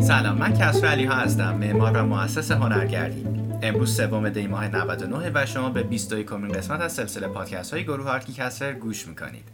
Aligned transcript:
سلام 0.00 0.38
من 0.38 0.52
کسر 0.58 0.86
علی 0.86 1.04
ها 1.04 1.14
هستم. 1.14 1.54
معمار 1.54 1.96
و 1.96 2.06
مؤسس 2.06 2.50
هنرگردی. 2.50 3.26
امروز 3.62 3.96
سوم 3.96 4.28
دی 4.28 4.46
ماه 4.46 4.68
99 4.68 5.30
و 5.34 5.46
شما 5.46 5.70
به 5.70 5.82
21 5.82 6.26
کمین 6.26 6.52
قسمت 6.52 6.80
از 6.80 6.92
سلسله 6.92 7.28
پادکست 7.28 7.74
های 7.74 7.84
گروه 7.84 8.10
ArchiCaster 8.10 8.72
گوش 8.72 9.08
می‌کنید. 9.08 9.48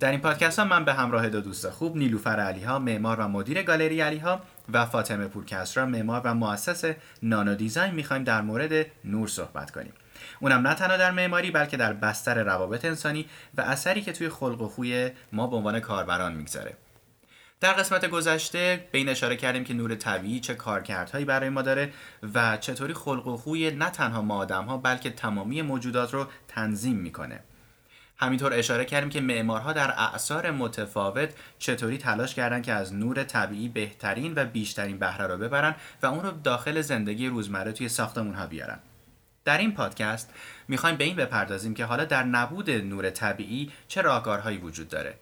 در 0.00 0.10
این 0.10 0.20
پادکست 0.20 0.58
ها 0.58 0.64
من 0.64 0.84
به 0.84 0.92
همراه 0.92 1.28
دو 1.28 1.40
دوست 1.40 1.70
خوب 1.70 1.96
نیلوفر 1.96 2.40
علی 2.40 2.64
ها 2.64 2.78
معمار 2.78 3.20
و 3.20 3.28
مدیر 3.28 3.62
گالری 3.62 4.00
علی 4.00 4.18
ها 4.18 4.40
و 4.72 4.86
فاطمه 4.86 5.26
پورکسرا 5.26 5.86
معمار 5.86 6.20
و 6.24 6.34
مؤسس 6.34 6.94
Nano 7.22 7.54
Design 7.54 7.94
می‌خوایم 7.94 8.24
در 8.24 8.42
مورد 8.42 8.86
نور 9.04 9.28
صحبت 9.28 9.70
کنیم. 9.70 9.92
اونم 10.40 10.66
نه 10.66 10.74
تنها 10.74 10.96
در 10.96 11.10
معماری 11.10 11.50
بلکه 11.50 11.76
در 11.76 11.92
بستر 11.92 12.42
روابط 12.42 12.84
انسانی 12.84 13.26
و 13.56 13.60
اثری 13.60 14.02
که 14.02 14.12
توی 14.12 14.28
خلق 14.28 14.60
و 14.60 14.68
خوی 14.68 15.10
ما 15.32 15.46
به 15.46 15.56
عنوان 15.56 15.80
کاربران 15.80 16.32
می‌گذاره. 16.32 16.76
در 17.60 17.72
قسمت 17.72 18.06
گذشته 18.06 18.88
به 18.92 18.98
این 18.98 19.08
اشاره 19.08 19.36
کردیم 19.36 19.64
که 19.64 19.74
نور 19.74 19.94
طبیعی 19.94 20.40
چه 20.40 20.54
کارکردهایی 20.54 21.24
برای 21.24 21.48
ما 21.48 21.62
داره 21.62 21.92
و 22.34 22.56
چطوری 22.56 22.94
خلق 22.94 23.26
و 23.26 23.36
خوی 23.36 23.70
نه 23.70 23.90
تنها 23.90 24.22
ما 24.22 24.36
آدم 24.36 24.64
ها 24.64 24.76
بلکه 24.76 25.10
تمامی 25.10 25.62
موجودات 25.62 26.14
رو 26.14 26.26
تنظیم 26.48 26.96
می‌کنه. 26.96 27.40
همینطور 28.16 28.52
اشاره 28.54 28.84
کردیم 28.84 29.10
که 29.10 29.20
معمارها 29.20 29.72
در 29.72 29.94
اعثار 29.96 30.50
متفاوت 30.50 31.34
چطوری 31.58 31.98
تلاش 31.98 32.34
کردن 32.34 32.62
که 32.62 32.72
از 32.72 32.94
نور 32.94 33.24
طبیعی 33.24 33.68
بهترین 33.68 34.32
و 34.36 34.44
بیشترین 34.44 34.98
بهره 34.98 35.26
رو 35.26 35.36
ببرن 35.36 35.74
و 36.02 36.06
اون 36.06 36.22
رو 36.22 36.30
داخل 36.30 36.80
زندگی 36.80 37.28
روزمره 37.28 37.72
توی 37.72 37.88
ساختمون 37.88 38.34
ها 38.34 38.46
بیارن. 38.46 38.78
در 39.44 39.58
این 39.58 39.72
پادکست 39.74 40.30
می‌خوایم 40.68 40.96
به 40.96 41.04
این 41.04 41.16
بپردازیم 41.16 41.74
که 41.74 41.84
حالا 41.84 42.04
در 42.04 42.22
نبود 42.22 42.70
نور 42.70 43.10
طبیعی 43.10 43.70
چه 43.88 44.00
راهکارهایی 44.00 44.58
وجود 44.58 44.88
داره. 44.88 45.14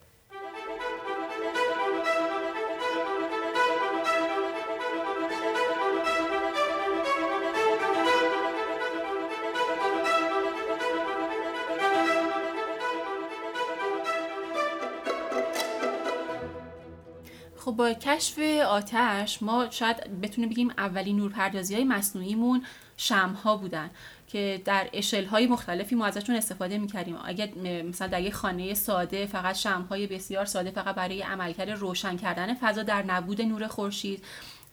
خب 17.57 17.71
با 17.71 17.93
کشف 17.93 18.39
آتش 18.67 19.43
ما 19.43 19.67
شاید 19.69 20.21
بتونیم 20.21 20.49
بگیم 20.49 20.69
اولین 20.77 21.17
نورپردازی 21.17 21.75
های 21.75 21.83
مصنوعیمون 21.83 22.63
شم 23.01 23.37
ها 23.43 23.57
بودن 23.57 23.89
که 24.27 24.61
در 24.65 24.89
اشل 24.93 25.25
های 25.25 25.47
مختلفی 25.47 25.95
ما 25.95 26.05
ازشون 26.05 26.35
استفاده 26.35 26.77
می‌کردیم. 26.77 27.17
اگر 27.25 27.49
مثلا 27.83 28.07
در 28.07 28.21
یک 28.21 28.33
خانه 28.33 28.73
ساده 28.73 29.25
فقط 29.25 29.55
شم 29.55 29.87
های 29.89 30.07
بسیار 30.07 30.45
ساده 30.45 30.71
فقط 30.71 30.95
برای 30.95 31.21
عملکرد 31.21 31.69
روشن 31.69 32.17
کردن 32.17 32.53
فضا 32.53 32.83
در 32.83 33.03
نبود 33.03 33.41
نور 33.41 33.67
خورشید 33.67 34.23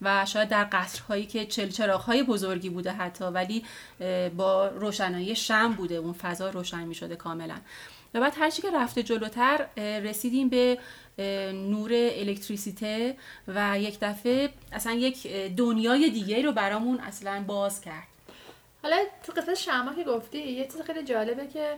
و 0.01 0.25
شاید 0.25 0.49
در 0.49 0.67
قصرهایی 0.71 1.25
که 1.25 1.45
چلچراغ 1.45 2.01
های 2.01 2.23
بزرگی 2.23 2.69
بوده 2.69 2.91
حتی 2.91 3.25
ولی 3.25 3.63
با 4.37 4.67
روشنایی 4.67 5.35
شم 5.35 5.73
بوده. 5.73 5.95
اون 5.95 6.13
فضا 6.13 6.49
روشن 6.49 6.83
می 6.83 6.95
شده 6.95 7.15
کاملا. 7.15 7.55
و 8.13 8.19
بعد 8.19 8.33
هرچی 8.37 8.61
که 8.61 8.71
رفته 8.71 9.03
جلوتر 9.03 9.65
رسیدیم 9.77 10.49
به 10.49 10.77
نور 11.53 11.91
الکتریسیته 11.93 13.15
و 13.47 13.79
یک 13.79 13.97
دفعه 14.01 14.49
اصلا 14.71 14.93
یک 14.93 15.27
دنیای 15.57 16.09
دیگه 16.09 16.41
رو 16.41 16.51
برامون 16.51 16.99
اصلا 16.99 17.43
باز 17.47 17.81
کرد. 17.81 18.18
حالا 18.83 18.97
تو 19.23 19.31
قصه 19.31 19.55
شما 19.55 19.93
که 19.93 20.03
گفتی 20.03 20.37
یه 20.37 20.65
چیز 20.65 20.81
خیلی 20.81 21.03
جالبه 21.03 21.47
که 21.47 21.75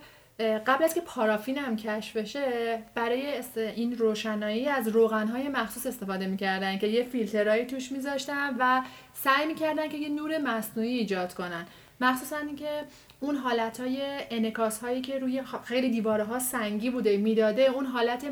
قبل 0.68 0.84
از 0.84 0.94
که 0.94 1.02
پارافین 1.02 1.58
هم 1.58 1.78
کشف 1.78 2.18
بشه 2.18 2.84
برای 2.96 3.42
این 3.56 3.98
روشنایی 3.98 4.68
از 4.68 4.88
روغنهای 4.88 5.48
مخصوص 5.48 5.86
استفاده 5.86 6.28
می‌کردن 6.28 6.78
که 6.78 6.88
یه 6.88 7.04
فیلترهایی 7.04 7.66
توش 7.66 7.92
میذاشتن 7.92 8.56
و 8.60 8.82
سعی 9.14 9.46
می‌کردن 9.46 9.90
که 9.90 9.98
یه 9.98 10.10
نور 10.10 10.38
مصنوعی 10.38 10.98
ایجاد 10.98 11.34
کنن. 11.34 11.66
مخصوصا 12.02 12.38
اینکه 12.38 12.84
اون 13.20 13.36
حالت 13.36 13.80
های 13.80 14.02
انکاس 14.30 14.80
هایی 14.80 15.02
که 15.02 15.20
روی 15.20 15.42
خیلی 15.64 15.90
دیواره 15.90 16.24
ها 16.24 16.40
سنگی 16.40 16.90
بوده 16.90 17.18
می‌داده 17.18 17.62
اون 17.62 17.86
حالت 17.86 18.26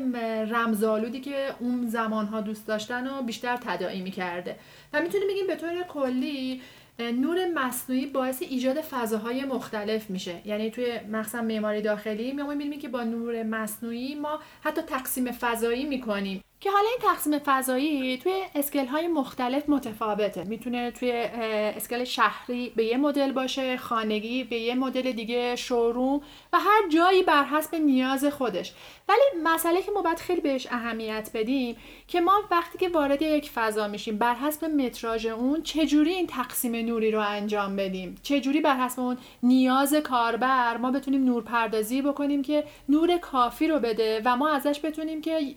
رمزالودی 0.50 1.20
که 1.20 1.54
اون 1.58 1.86
زمان 1.86 2.26
ها 2.26 2.40
دوست 2.40 2.66
داشتن 2.66 3.06
و 3.06 3.22
بیشتر 3.22 3.56
تداعی 3.56 4.00
می‌کرده. 4.00 4.56
و 4.92 5.00
می‌تونیم 5.00 5.28
بگیم 5.28 5.46
به 5.46 5.56
طور 5.56 5.82
کلی 5.82 6.62
نور 7.00 7.38
مصنوعی 7.54 8.06
باعث 8.06 8.42
ایجاد 8.42 8.80
فضاهای 8.80 9.44
مختلف 9.44 10.10
میشه. 10.10 10.42
یعنی 10.44 10.70
توی 10.70 11.00
مخصوصا 11.12 11.42
معماری 11.42 11.82
داخلی 11.82 12.32
ما 12.32 12.54
می‌بینیم 12.54 12.80
که 12.80 12.88
با 12.88 13.04
نور 13.04 13.42
مصنوعی 13.42 14.14
ما 14.14 14.40
حتی 14.62 14.82
تقسیم 14.82 15.32
فضایی 15.32 15.84
می‌کنیم. 15.84 16.42
که 16.60 16.70
حالا 16.70 16.88
این 16.88 17.12
تقسیم 17.12 17.38
فضایی 17.38 18.18
توی 18.18 18.42
اسکل 18.54 18.86
های 18.86 19.08
مختلف 19.08 19.68
متفاوته. 19.68 20.44
می‌تونه 20.44 20.90
توی 20.90 21.12
اسکل 21.12 22.04
شهری 22.04 22.72
به 22.76 22.84
یه 22.84 22.96
مدل 22.96 23.32
باشه 23.32 23.76
خانگی 23.76 24.44
به 24.44 24.56
یه 24.56 24.74
مدل 24.74 25.12
دیگه 25.12 25.56
شوروم 25.56 26.20
و 26.52 26.58
هر 26.58 26.88
جایی 26.92 27.22
بر 27.22 27.44
حسب 27.44 27.74
نیاز 27.74 28.24
خودش. 28.24 28.72
ولی 29.08 29.42
مسئله 29.42 29.82
که 29.82 29.90
ما 29.90 30.02
باید 30.02 30.18
خیلی 30.18 30.40
بهش 30.40 30.66
اهمیت 30.70 31.30
بدیم 31.34 31.76
که 32.08 32.20
ما 32.20 32.42
وقتی 32.50 32.78
که 32.78 32.88
وارد 32.88 33.22
یک 33.22 33.50
فضا 33.50 33.88
میشیم 33.88 34.18
بر 34.18 34.34
حسب 34.34 34.64
متراژ 34.64 35.26
اون 35.26 35.62
چجوری 35.62 36.10
این 36.10 36.26
تقسیم 36.26 36.76
نوری 36.76 37.10
رو 37.10 37.20
انجام 37.20 37.76
بدیم؟ 37.76 38.14
چجوری 38.22 38.60
بر 38.60 38.76
حسب 38.76 39.00
اون 39.00 39.18
نیاز 39.42 39.94
کاربر 39.94 40.76
ما 40.76 40.90
بتونیم 40.90 41.24
نور 41.24 41.42
پردازی 41.42 42.02
بکنیم 42.02 42.42
که 42.42 42.64
نور 42.88 43.18
کافی 43.18 43.68
رو 43.68 43.78
بده 43.78 44.22
و 44.24 44.36
ما 44.36 44.48
ازش 44.48 44.80
بتونیم 44.84 45.20
که 45.20 45.56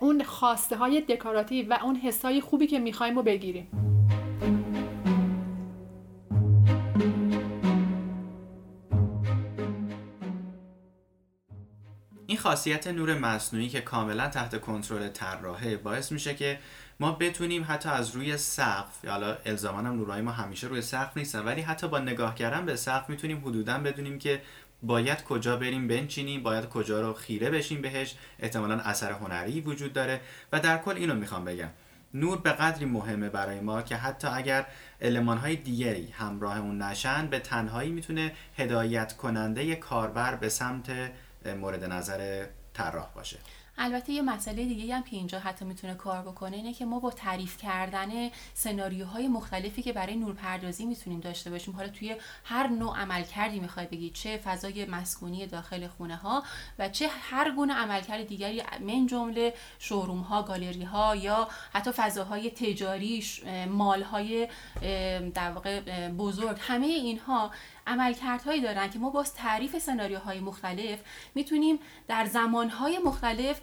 اون 0.00 0.22
خواسته 0.40 0.76
های 0.76 1.00
دکاراتیو 1.00 1.66
و 1.70 1.78
اون 1.82 1.96
حسای 1.96 2.40
خوبی 2.40 2.66
که 2.66 2.78
می‌خوایم 2.78 3.16
رو 3.16 3.22
بگیریم. 3.22 3.68
این 12.26 12.38
خاصیت 12.38 12.86
نور 12.86 13.18
مصنوعی 13.18 13.68
که 13.68 13.80
کاملا 13.80 14.28
تحت 14.28 14.60
کنترل 14.60 15.08
طراحه 15.08 15.76
باعث 15.76 16.12
میشه 16.12 16.34
که 16.34 16.58
ما 17.00 17.12
بتونیم 17.12 17.66
حتی 17.68 17.88
از 17.88 18.16
روی 18.16 18.36
سقف 18.36 19.04
حالا 19.04 19.36
الزاما 19.46 19.78
هم 19.78 19.86
نورهای 19.86 20.20
ما 20.20 20.30
همیشه 20.30 20.66
روی 20.66 20.82
سقف 20.82 21.16
نیستن 21.16 21.44
ولی 21.44 21.60
حتی 21.60 21.88
با 21.88 21.98
نگاه 21.98 22.34
کردن 22.34 22.66
به 22.66 22.76
سقف 22.76 23.10
می‌تونیم 23.10 23.38
حدودا 23.38 23.78
بدونیم 23.78 24.18
که 24.18 24.42
باید 24.82 25.24
کجا 25.24 25.56
بریم 25.56 25.88
بنچینیم 25.88 26.42
باید 26.42 26.68
کجا 26.68 27.00
رو 27.00 27.12
خیره 27.12 27.50
بشیم 27.50 27.82
بهش. 27.82 28.14
احتمالا 28.38 28.80
اثر 28.80 29.12
هنری 29.12 29.60
وجود 29.60 29.92
داره. 29.92 30.20
و 30.52 30.60
در 30.60 30.78
کل 30.78 30.96
اینو 30.96 31.14
می‌خوام 31.14 31.44
بگم. 31.44 31.68
نور 32.14 32.38
به 32.38 32.50
قدری 32.50 32.84
مهمه 32.84 33.28
برای 33.28 33.60
ما 33.60 33.82
که 33.82 33.96
حتی 33.96 34.28
اگر 34.28 34.66
های 35.26 35.56
دیگری 35.56 36.10
همراه 36.10 36.58
اون 36.58 36.82
نشن 36.82 37.26
به 37.26 37.38
تنهایی 37.38 37.90
می‌تونه 37.90 38.32
هدایت 38.56 39.16
کننده 39.16 39.76
کاربر 39.76 40.34
به 40.34 40.48
سمت 40.48 41.12
مورد 41.60 41.84
نظر 41.84 42.46
طراح 42.74 43.08
باشه. 43.14 43.38
البته 43.78 44.12
یه 44.12 44.22
مسئله 44.22 44.64
دیگه 44.64 44.96
هم 44.96 45.02
که 45.02 45.16
اینجا 45.16 45.38
حتی 45.38 45.64
می‌تونه 45.64 45.94
کار 45.94 46.22
بکنه 46.22 46.56
اینه 46.56 46.74
که 46.74 46.84
ما 46.84 47.00
با 47.00 47.10
تعریف 47.10 47.56
کردن 47.56 48.30
سناریوهای 48.54 49.28
مختلفی 49.28 49.82
که 49.82 49.92
برای 49.92 50.16
نورپردازی 50.16 50.84
می‌تونیم 50.84 51.20
داشته 51.20 51.50
باشیم. 51.50 51.76
حالا 51.76 51.88
توی 51.88 52.16
هر 52.44 52.66
نوع 52.66 52.96
عملکردی 52.96 53.60
می‌خوای 53.60 53.86
بگی 53.86 54.10
چه 54.10 54.36
فضای 54.36 54.86
مسکونی 54.86 55.46
داخل 55.46 55.86
خونه 55.86 56.16
ها 56.16 56.42
و 56.78 56.88
چه 56.88 57.08
هر 57.08 57.50
گونه 57.50 57.74
عملکرد 57.74 58.26
دیگری 58.26 58.62
من 58.80 59.06
جمله 59.06 59.54
شوروم 59.78 60.20
ها 60.20 60.42
گالری 60.42 60.84
ها 60.84 61.16
یا 61.16 61.48
حتی 61.72 61.92
فضاهای 61.92 62.50
تجاری 62.50 63.24
مال 63.68 64.02
های 64.02 64.48
در 65.34 65.50
واقع 65.50 66.08
بزرگ 66.08 66.56
همه 66.60 66.86
اینها 66.86 67.50
عملکردهایی 67.86 68.60
دارن 68.60 68.90
که 68.90 68.98
ما 68.98 69.10
با 69.10 69.22
تعریف 69.22 69.78
سناریوهای 69.78 70.40
مختلف 70.40 70.98
می‌تونیم 71.34 71.78
در 72.08 72.24
زمانهای 72.24 72.98
مختلف 72.98 73.60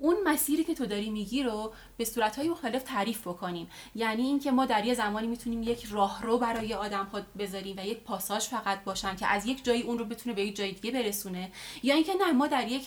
اون 0.00 0.16
مسیری 0.24 0.64
که 0.64 0.74
تو 0.74 0.86
داری 0.86 1.10
میگی 1.10 1.42
رو 1.42 1.72
به 1.96 2.04
صورتهای 2.04 2.48
مختلف 2.48 2.82
تعریف 2.82 3.20
بکنیم. 3.20 3.68
یعنی 3.94 4.22
اینکه 4.22 4.50
ما 4.50 4.66
در 4.66 4.84
یه 4.84 4.94
زمانی 4.94 5.26
می‌تونیم 5.26 5.62
یک 5.62 5.84
راهرو 5.90 6.38
برای 6.38 6.74
آدم 6.74 7.04
ها 7.04 7.20
بذاریم 7.38 7.76
و 7.78 7.86
یک 7.86 7.98
پاساژ 7.98 8.44
فقط 8.44 8.84
باشن 8.84 9.16
که 9.16 9.26
از 9.26 9.46
یک 9.46 9.64
جایی 9.64 9.82
اون 9.82 9.98
رو 9.98 10.04
بتونه 10.04 10.34
به 10.34 10.42
یک 10.42 10.56
جای 10.56 10.72
دیگه 10.72 10.90
برسونه. 10.90 11.52
یا 11.82 11.94
اینکه 11.94 12.14
نه 12.14 12.32
ما 12.32 12.46
در 12.46 12.68
یک 12.68 12.86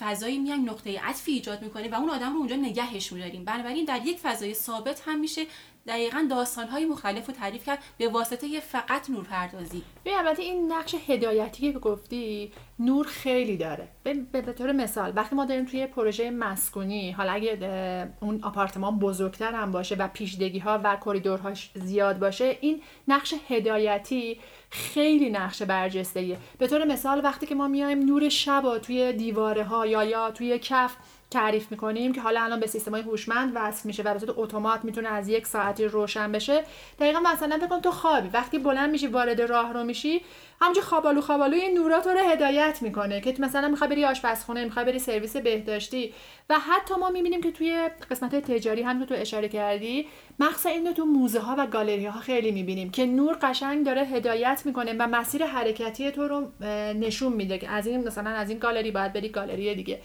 فضایی 0.00 0.38
میایم 0.38 0.70
نقطه 0.70 1.00
عطفی 1.00 1.32
ایجاد 1.32 1.62
می‌کنیم 1.62 1.92
و 1.92 1.94
اون 1.94 2.10
آدم 2.10 2.32
رو 2.32 2.38
اونجا 2.38 2.56
نگهش 2.56 3.12
میداریم. 3.12 3.44
بنابراین 3.44 3.84
در 3.84 4.06
یک 4.06 4.18
فضای 4.18 4.54
ثابت 4.54 5.02
هم 5.06 5.20
میشه 5.20 5.46
دقیقا 5.86 6.28
های 6.70 6.84
مختلف 6.84 7.26
رو 7.26 7.34
تعریف 7.34 7.66
کرد 7.66 7.78
به 7.98 8.08
واسطه 8.08 8.60
فقط 8.60 9.10
نور 9.10 9.24
پردازی 9.24 9.82
ببین 10.04 10.18
البته 10.18 10.42
این 10.42 10.72
نقش 10.72 10.94
هدایتی 11.08 11.72
که 11.72 11.78
گفتی 11.78 12.52
نور 12.78 13.06
خیلی 13.06 13.56
داره. 13.56 13.88
به 14.32 14.52
طور 14.52 14.72
مثال 14.72 15.12
وقتی 15.16 15.36
ما 15.36 15.44
داریم 15.44 15.64
توی 15.64 15.86
پروژه 15.86 16.30
مسکونی 16.30 17.10
حالا 17.12 17.32
اگه 17.32 18.12
اون 18.20 18.40
آپارتمان 18.42 18.98
بزرگتر 18.98 19.52
هم 19.52 19.70
باشه 19.70 19.94
و 19.94 20.08
پیشدگی 20.08 20.58
ها 20.58 20.80
و 20.84 20.96
کریدورهاش 21.04 21.70
زیاد 21.74 22.18
باشه 22.18 22.58
این 22.60 22.82
نقش 23.08 23.34
هدایتی 23.48 24.40
خیلی 24.70 25.30
نقش 25.30 25.62
برجسته 25.62 26.36
به 26.58 26.66
طور 26.66 26.84
مثال 26.84 27.24
وقتی 27.24 27.46
که 27.46 27.54
ما 27.54 27.68
میایم 27.68 27.98
نور 27.98 28.28
شب 28.28 28.78
توی 28.78 29.12
دیواره 29.12 29.64
ها 29.64 29.86
یا 29.86 30.04
یا 30.04 30.30
توی 30.30 30.58
کف 30.58 30.96
تعریف 31.30 31.70
می‌کنیم 31.70 32.12
که 32.12 32.20
حالا 32.20 32.42
الان 32.42 32.60
به 32.60 32.66
سیستم 32.66 32.90
های 32.90 33.02
هوشمند 33.02 33.52
وصل 33.54 33.86
میشه 33.86 34.02
و 34.02 34.12
به 34.12 34.18
صورت 34.18 34.34
اتومات 34.38 34.84
می‌تونه 34.84 35.08
از 35.08 35.28
یک 35.28 35.46
ساعتی 35.46 35.84
روشن 35.84 36.32
بشه. 36.32 36.62
دقیقا 36.98 37.20
مثلا 37.20 37.58
بکن 37.58 37.80
تو 37.80 37.90
خوابی. 37.90 38.28
وقتی 38.28 38.58
بلند 38.58 38.90
میشی 38.90 39.06
وارد 39.06 39.40
راه 39.40 39.72
رو 39.72 39.84
میشی 39.84 40.20
همونجا 40.60 40.82
خوابالو 40.82 41.20
خوابالو 41.20 41.54
این 41.54 41.78
نورا 41.78 42.00
تو 42.00 42.10
رو 42.10 42.18
هدایت 42.18 42.78
می‌کنه 42.82 43.20
که 43.20 43.34
مثلا 43.38 43.68
می‌خوای 43.68 43.90
بری 43.90 44.04
آشپزخونه 44.04 44.64
می‌خوای 44.64 44.84
بری 44.84 44.98
سرویس 44.98 45.36
بهداشتی 45.36 46.14
و 46.50 46.58
حتی 46.58 46.94
ما 46.94 47.10
می‌بینیم 47.10 47.40
که 47.40 47.52
توی 47.52 47.88
قسمت 48.10 48.36
تجاری 48.36 48.82
هم 48.82 49.04
تو 49.04 49.14
اشاره 49.14 49.48
کردی 49.48 50.06
مخصوصا 50.38 50.68
اینو 50.68 50.92
تو 50.92 51.04
موزه 51.04 51.40
ها 51.40 51.54
و 51.58 51.66
گالری 51.66 52.06
ها 52.06 52.20
خیلی 52.20 52.50
می‌بینیم 52.50 52.90
که 52.90 53.06
نور 53.06 53.36
قشنگ 53.42 53.86
داره 53.86 54.02
هدایت 54.02 54.62
می‌کنه 54.64 54.92
و 54.98 55.06
مسیر 55.06 55.44
حرکتی 55.44 56.10
تو 56.10 56.28
رو 56.28 56.64
نشون 56.94 57.32
میده 57.32 57.58
که 57.58 57.70
از 57.70 57.86
این 57.86 58.04
مثلا 58.04 58.30
از 58.30 58.50
این 58.50 58.58
گالری 58.58 58.90
باید 58.90 59.12
بری 59.12 59.28
گالری 59.28 59.74
دیگه. 59.74 60.00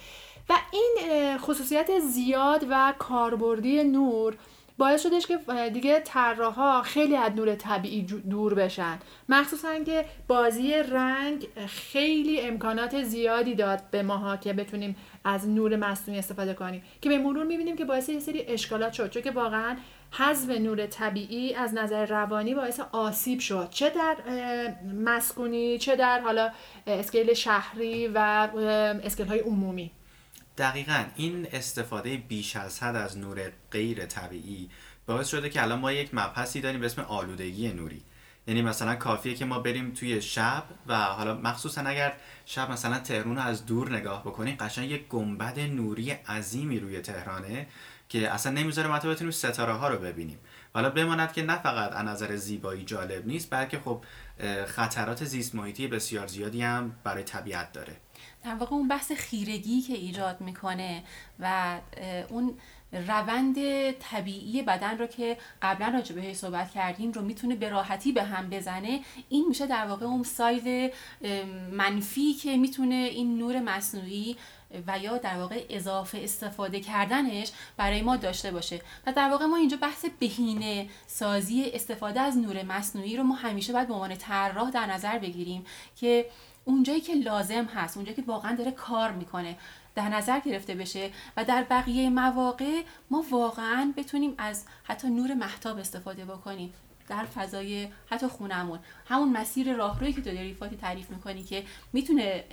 و 0.50 0.54
این 0.72 1.38
خصوصیت 1.38 2.00
زیاد 2.00 2.66
و 2.70 2.94
کاربردی 3.00 3.84
نور 3.84 4.38
باعث 4.78 5.04
شدش 5.04 5.28
که 5.28 5.40
دیگه 5.74 6.00
طراحا 6.00 6.82
خیلی 6.82 7.16
از 7.16 7.32
نور 7.36 7.56
طبیعی 7.56 8.02
دور 8.30 8.54
بشن. 8.54 9.00
مخصوصا 9.30 9.80
که 9.80 10.06
بازی 10.28 10.74
رنگ 10.74 11.48
خیلی 11.68 12.42
امکانات 12.42 13.04
زیادی 13.04 13.56
داد 13.56 13.82
به 13.92 14.04
ماها 14.04 14.38
که 14.38 14.54
بتونیم 14.54 14.96
از 15.24 15.50
نور 15.50 15.76
مصنوعی 15.76 16.20
استفاده 16.20 16.54
کنیم. 16.54 16.84
که 17.02 17.10
به 17.10 17.18
مرور 17.18 17.44
می‌بینیم 17.44 17.76
که 17.76 17.86
باعث 17.86 18.10
یه 18.10 18.20
سری 18.20 18.42
اشکالات 18.42 18.94
شد. 18.94 19.10
چون 19.10 19.22
که 19.22 19.32
واقعا 19.32 19.78
حذف 20.12 20.50
نور 20.50 20.86
طبیعی 20.86 21.56
از 21.56 21.74
نظر 21.74 22.06
روانی 22.06 22.56
باعث 22.56 22.80
آسیب 22.92 23.40
شد. 23.40 23.68
چه 23.70 23.90
در 23.90 24.16
مسکونی 25.06 25.78
چه 25.78 25.96
در 25.96 26.20
حالا 26.20 26.50
اسکیل 26.88 27.34
شهری 27.34 28.08
و 28.08 28.48
اسکیل 29.04 29.26
های 29.26 29.40
عمومی. 29.40 29.92
دقیقا 30.60 31.06
این 31.16 31.48
استفاده 31.52 32.18
بیش 32.18 32.56
از 32.56 32.84
حد 32.84 32.96
از 32.96 33.18
نور 33.18 33.52
غیر 33.72 34.06
طبیعی 34.06 34.70
باعث 35.06 35.28
شده 35.28 35.50
که 35.50 35.62
الان 35.62 35.80
ما 35.80 35.92
یک 35.92 36.10
مبحثی 36.14 36.62
داریم 36.62 36.80
به 36.80 36.86
اسم 36.86 37.02
آلودگی 37.02 37.74
نوری. 37.74 38.02
یعنی 38.48 38.62
مثلا 38.62 38.96
کافیه 38.96 39.36
که 39.36 39.46
ما 39.46 39.60
بریم 39.60 39.92
توی 39.92 40.22
شب 40.22 40.64
و 40.88 40.96
حالا 40.96 41.34
مخصوصا 41.34 41.82
اگر 41.82 42.14
شب 42.46 42.72
مثلا 42.72 43.00
تهرون 43.00 43.36
رو 43.36 43.42
از 43.42 43.66
دور 43.66 43.92
نگاه 43.92 44.22
بکنیم 44.22 44.56
قشنگ 44.60 44.92
یک 44.92 45.08
گنبد 45.08 45.60
نوری 45.60 46.12
عظیمی 46.12 46.80
روی 46.80 47.02
تهرانه 47.02 47.68
که 48.10 48.30
اصلا 48.30 48.52
نمی‌ذاره 48.52 48.88
ما 48.88 49.00
بتونیم 49.00 49.32
ستاره 49.32 49.74
ها 49.74 49.88
رو 49.88 49.98
ببینیم. 49.98 50.40
حالا 50.74 50.90
بماند 50.90 51.34
که 51.34 51.42
نه 51.42 51.62
فقط 51.62 51.92
از 51.94 52.06
نظر 52.06 52.36
زیبایی 52.36 52.84
جالب 52.84 53.28
نیست 53.28 53.50
بلکه 53.50 53.80
خب 53.80 54.04
خطرات 54.68 55.26
زیست 55.26 55.56
محیطی 55.56 55.88
بسیار 55.88 56.28
زیادی 56.28 56.62
هم 56.62 56.96
برای 57.04 57.24
طبیعت 57.24 57.72
داره. 57.74 57.96
در 58.50 58.56
واقع 58.56 58.76
اون 58.76 58.88
بحث 58.88 59.12
خیرگی 59.12 59.82
که 59.82 59.94
ایجاد 59.94 60.42
می‌کنه 60.42 61.04
و 61.40 61.78
اون 62.30 62.58
روند 63.08 63.56
طبیعی 63.92 64.62
بدن 64.62 64.98
رو 64.98 65.08
که 65.08 65.38
قبلا 65.62 65.88
راجع 65.88 66.16
بهش 66.16 66.36
صحبت 66.36 66.72
کردیم 66.72 67.12
رو 67.12 67.22
می‌تونه 67.22 67.56
به 67.56 67.70
راحتی 67.70 68.12
به 68.12 68.24
هم 68.24 68.50
بزنه 68.50 69.00
این 69.30 69.46
میشه 69.48 69.68
در 69.68 69.88
واقع 69.88 70.06
اون 70.06 70.24
ساید 70.24 70.94
منفی 71.72 72.34
که 72.34 72.58
می‌تونه 72.58 72.96
این 72.96 73.38
نور 73.38 73.60
مصنوعی 73.60 74.38
و 74.88 75.00
یا 75.00 75.18
در 75.18 75.38
واقع 75.38 75.66
اضافه 75.70 76.18
استفاده 76.18 76.80
کردنش 76.80 77.52
برای 77.78 78.02
ما 78.02 78.16
داشته 78.16 78.52
باشه. 78.52 78.82
و 79.08 79.14
در 79.14 79.30
واقع 79.30 79.46
ما 79.46 79.58
اینجا 79.58 79.78
بحث 79.78 80.06
بهینه 80.20 80.90
سازی 81.08 81.72
استفاده 81.74 82.22
از 82.22 82.38
نور 82.38 82.64
مصنوعی 82.64 83.18
رو 83.18 83.24
ما 83.24 83.36
همیشه 83.36 83.74
باید 83.74 83.88
به 83.88 83.94
عنوان 83.94 84.16
طراح 84.16 84.72
در 84.72 84.86
نظر 84.86 85.20
بگیریم 85.20 85.66
که 85.96 86.26
اونجایی 86.66 87.02
که 87.02 87.14
لازم 87.14 87.66
هست 87.66 87.98
اونجایی 87.98 88.16
که 88.16 88.24
واقعا 88.28 88.56
داره 88.56 88.72
کار 88.72 89.12
می‌کنه 89.12 89.58
در 89.96 90.10
نظر 90.10 90.40
گرفته 90.40 90.76
بشه 90.76 91.12
و 91.38 91.46
در 91.46 91.64
بقیه 91.64 92.10
مواقع 92.10 92.82
ما 93.10 93.26
واقعا 93.30 93.94
بتونیم 93.98 94.34
از 94.38 94.66
حتی 94.84 95.10
نور 95.10 95.34
محتاب 95.34 95.78
استفاده 95.78 96.26
بکنیم 96.26 96.74
در 97.10 97.26
فضای 97.26 97.88
حتی 98.10 98.28
خونمون 98.28 98.80
همون 99.10 99.30
مسیر 99.30 99.74
راهرویی 99.74 100.14
که 100.14 100.22
تو 100.22 100.32
داری 100.32 100.54
فاتی 100.54 100.78
تعریف 100.78 101.10
می‌کنی 101.10 101.44
که 101.44 101.64
می‌تونه 101.94 102.44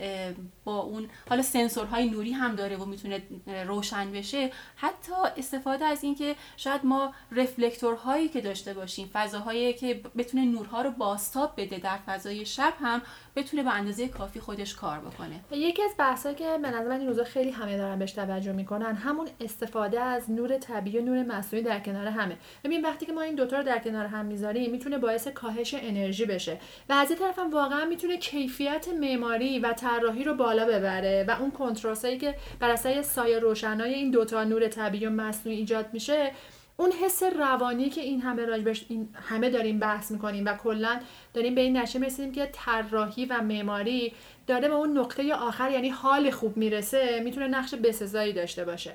با 0.64 0.78
اون 0.78 1.08
حالا 1.28 1.42
سنسورهای 1.42 2.10
نوری 2.10 2.32
هم 2.32 2.56
داره 2.56 2.76
و 2.76 2.84
می‌تونه 2.84 3.22
روشن 3.66 4.12
بشه. 4.12 4.50
حتی 4.76 5.12
استفاده 5.36 5.84
از 5.84 6.04
اینکه 6.04 6.36
شاید 6.56 6.80
ما 6.84 7.14
رفلکتورهایی 7.32 8.28
که 8.28 8.40
داشته 8.40 8.74
باشیم 8.74 9.10
فضاهایی 9.12 9.72
که 9.72 10.00
بتونه 10.16 10.44
نورها 10.44 10.82
رو 10.82 10.90
باستاب 10.90 11.52
بده 11.56 11.78
در 11.78 11.98
فضای 12.06 12.46
شب 12.46 12.72
هم 12.80 13.02
بتونه 13.36 13.62
به 13.62 13.70
اندازه 13.70 14.08
کافی 14.08 14.40
خودش 14.40 14.74
کار 14.74 14.98
بکنه. 14.98 15.40
یکی 15.50 15.82
از 15.82 15.90
بحثایی 15.98 16.34
که 16.34 16.58
به 16.62 16.70
نظر 16.70 16.88
من 16.88 17.00
این 17.00 17.08
روزا 17.08 17.24
خیلی 17.24 17.50
همه 17.50 17.76
دارن 17.76 17.98
بهش 17.98 18.12
توجه 18.12 18.52
می‌کنن 18.52 18.94
همون 18.94 19.28
استفاده 19.40 20.00
از 20.00 20.30
نور 20.30 20.58
طبیعی 20.58 20.98
و 20.98 21.04
نور 21.04 21.22
مصنوعی 21.22 21.64
در 21.64 21.80
کنار 21.80 22.06
همه. 22.06 22.36
ببین 22.64 22.84
وقتی 22.84 23.06
که 23.06 23.12
ما 23.12 23.22
این 23.22 23.34
دوتا 23.34 23.58
رو 23.58 23.62
در 23.62 23.78
کنار 23.78 24.06
هم 24.06 24.26
می‌ذاریم 24.26 24.70
می‌تونه 24.70 24.98
باعث 24.98 25.28
کاهش 25.28 25.74
انرژی 25.78 26.24
بشه. 26.24 26.45
و 26.88 26.92
از 26.92 27.10
این 27.10 27.18
طرف 27.18 27.38
هم 27.38 27.50
واقعا 27.50 27.84
می‌تونه 27.84 28.16
کیفیت 28.16 28.88
معماری 29.00 29.58
و 29.58 29.72
طراحی 29.72 30.24
رو 30.24 30.34
بالا 30.34 30.64
ببره 30.64 31.24
و 31.28 31.36
اون 31.40 31.50
کنتراسایی 31.50 32.18
که 32.18 32.34
بر 32.60 32.70
اساس 32.70 33.14
سایه 33.14 33.38
روشنای 33.38 33.94
این 33.94 34.10
دوتا 34.10 34.44
نور 34.44 34.68
طبیعی 34.68 35.06
و 35.06 35.10
مصنوعی 35.10 35.58
ایجاد 35.58 35.86
میشه 35.92 36.32
اون 36.76 36.92
حس 36.92 37.22
روانی 37.22 37.90
که 37.90 38.00
این 38.00 38.20
همه 38.20 38.44
راجبش 38.44 38.86
این 38.88 39.08
همه 39.28 39.50
داریم 39.50 39.78
بحث 39.78 40.10
می‌کنیم 40.10 40.44
و 40.44 40.56
کلا 40.56 41.00
داریم 41.34 41.54
به 41.54 41.60
این 41.60 41.76
نشه 41.76 41.98
می‌رسیم 41.98 42.32
که 42.32 42.50
طراحی 42.52 43.24
و 43.26 43.40
معماری 43.42 44.14
داره 44.46 44.68
به 44.68 44.74
اون 44.74 44.98
نقطه 44.98 45.34
آخر 45.34 45.70
یعنی 45.70 45.88
حال 45.88 46.30
خوب 46.30 46.56
می‌رسه 46.56 47.20
می‌تونه 47.24 47.48
نقش 47.48 47.74
بسزایی 47.74 48.32
داشته 48.32 48.64
باشه. 48.64 48.92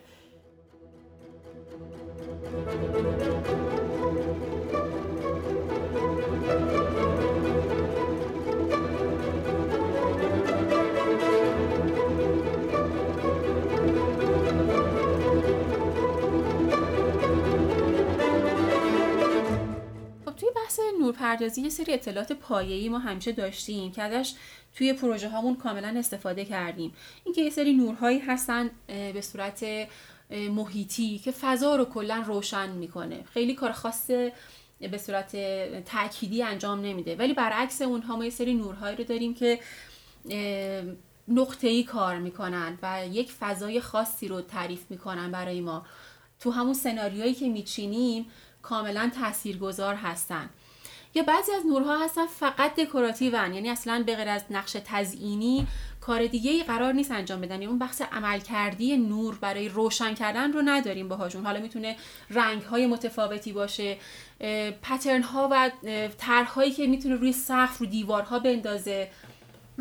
نورپردازی 21.31 21.62
یه 21.62 21.69
سری 21.69 21.94
اطلاعات 21.94 22.31
پایه‌ای 22.31 22.89
ما 22.89 23.00
همیشه 23.00 23.31
داشتیم 23.31 23.92
که 23.92 24.04
ازش 24.04 24.33
توی 24.75 24.94
پروژه 24.94 25.30
هامون 25.30 25.56
کاملا 25.56 25.94
استفاده 25.98 26.45
کردیم. 26.45 26.94
اینکه 27.24 27.42
یه 27.42 27.50
سری 27.50 27.74
نورهایی 27.74 28.20
هستن 28.20 28.70
به 28.88 29.22
صورت 29.22 29.65
محیطی 30.29 31.20
که 31.20 31.32
فضا 31.32 31.75
رو 31.75 31.86
کلا 31.86 32.24
روشن 32.27 32.70
می‌کنه. 32.70 33.24
خیلی 33.24 33.53
کار 33.53 33.72
خاص 33.72 34.12
به 34.79 34.98
صورت 34.98 35.32
تأکیدی 35.86 36.44
انجام 36.44 36.82
نمیده. 36.82 37.15
ولی 37.15 37.34
برعکس 37.34 37.82
اونها 37.82 38.15
ما 38.15 38.24
یه 38.24 38.29
سری 38.29 38.53
نورهایی 38.53 38.96
رو 38.96 39.03
داریم 39.03 39.34
که 39.34 39.60
نقطه 41.27 41.67
ای 41.67 41.84
کار 41.84 42.17
می‌کنن 42.17 42.77
و 42.82 43.08
یک 43.12 43.32
فضای 43.32 43.82
خاصی 43.82 44.27
رو 44.27 44.41
تعریف 44.41 44.86
می‌کنن 44.89 45.32
برای 45.32 45.62
ما. 45.62 45.86
تو 46.39 46.51
همون 46.51 46.74
سناریویی 46.74 47.34
که 47.34 47.50
میچینیم 47.50 48.25
کاملا 48.62 49.12
تاثیرگذار 49.22 49.96
هستن. 49.96 50.50
یا 51.15 51.24
بعضی 51.24 51.51
از 51.51 51.65
نورها 51.65 52.03
هستن 52.03 52.25
فقط 52.27 52.75
دکوراتیون 52.75 53.53
یعنی 53.53 53.70
اصلا 53.70 54.03
به 54.06 54.15
غیر 54.15 54.30
از 54.30 54.44
نقش 54.50 54.77
تزئینی 54.86 55.68
کار 56.01 56.27
دیگه 56.27 56.51
ای 56.51 56.63
قرار 56.63 56.94
نیست 56.94 57.12
انجام 57.12 57.41
بدن. 57.41 57.51
یعنی 57.51 57.65
اون 57.65 57.80
بحث 57.80 58.01
عملکردی 58.01 58.98
نور 58.98 59.38
برای 59.41 59.70
روشن 59.70 60.13
کردن 60.13 60.53
رو 60.53 60.62
نداریم 60.65 61.08
باهاشون. 61.08 61.46
حالا 61.46 61.60
می‌تونه 61.60 61.96
رنگ 62.30 62.62
های 62.62 62.88
متفاوتی 62.88 63.53
باشه 63.53 63.98
پترن 64.82 65.22
ها 65.22 65.50
و 65.51 65.72
طرحهایی 66.18 66.72
که 66.72 66.88
می‌تونه 66.88 67.15
روی 67.15 67.34
سقف 67.34 67.77
رو 67.77 67.86
دیوارها 67.86 68.39
بندازه. 68.39 69.10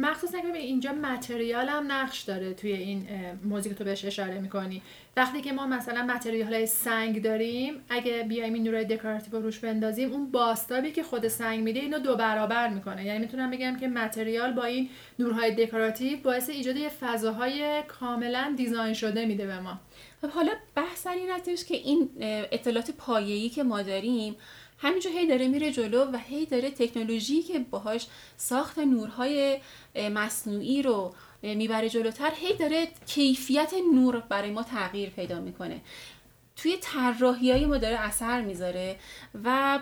مخصوصا 0.00 0.40
که 0.40 0.58
اینجا 0.58 0.92
متریال 0.92 1.68
هم 1.68 1.92
نقش 1.92 2.20
داره 2.20 2.54
توی 2.54 2.72
این 2.72 3.08
موزیک 3.44 3.72
تو 3.72 3.84
بهش 3.84 4.04
اشاره 4.04 4.40
می‌کنی. 4.40 4.82
وقتی 5.16 5.40
که 5.40 5.52
ما 5.52 5.66
مثلا 5.66 6.02
متریال 6.02 6.52
های 6.52 6.66
سنگ 6.66 7.22
داریم 7.22 7.74
اگه 7.88 8.22
بیایم 8.28 8.54
این 8.54 8.62
نورای 8.62 8.84
دکوراتیو 8.84 9.40
روش 9.40 9.58
بندازیم 9.58 10.12
اون 10.12 10.30
باستابی 10.30 10.90
که 10.90 11.02
خود 11.02 11.28
سنگ 11.28 11.60
میده 11.60 11.80
اینو 11.80 11.98
دو 11.98 12.16
برابر 12.16 12.68
می‌کنه. 12.68 13.04
یعنی 13.04 13.18
می‌تونم 13.18 13.50
بگم 13.50 13.76
که 13.80 13.88
متریال 13.88 14.52
با 14.52 14.64
این 14.64 14.88
نورهای 15.18 15.66
دکوراتیو 15.66 16.18
باعث 16.18 16.50
ایجاد 16.50 16.76
یه 16.76 16.88
فضاهای 16.88 17.82
کاملا 17.88 18.54
دیزاین 18.56 18.94
شده 18.94 19.26
میده 19.26 19.46
به 19.46 19.60
ما. 19.60 19.80
خب 20.22 20.28
حالا 20.28 20.52
بحث 20.76 21.06
این 21.06 21.28
که 21.68 21.74
این 21.74 22.10
اطلاعات 22.52 22.90
پایه‌ای 22.90 23.48
که 23.48 23.62
ما 23.62 23.82
داریم 23.82 24.36
همینجور 24.82 25.12
هی 25.12 25.26
داره 25.26 25.48
میره 25.48 25.72
جلو 25.72 26.04
و 26.04 26.16
هی 26.16 26.46
داره 26.46 26.70
تکنولوژی 26.70 27.42
که 27.42 27.58
باهاش 27.58 28.06
ساخت 28.36 28.78
نورهای 28.78 29.58
مصنوعی 30.12 30.82
رو 30.82 31.14
می‌بره 31.42 31.88
جلوتر 31.88 32.32
هی 32.36 32.54
داره 32.56 32.88
کیفیت 33.06 33.72
نور 33.94 34.20
برای 34.20 34.50
ما 34.50 34.62
تغییر 34.62 35.10
پیدا 35.10 35.40
می‌کنه. 35.40 35.80
توی 36.56 36.76
طراحی 36.80 37.50
های 37.52 37.66
ما 37.66 37.78
داره 37.78 37.96
اثر 37.96 38.40
می‌ذاره 38.40 38.96
و 39.44 39.78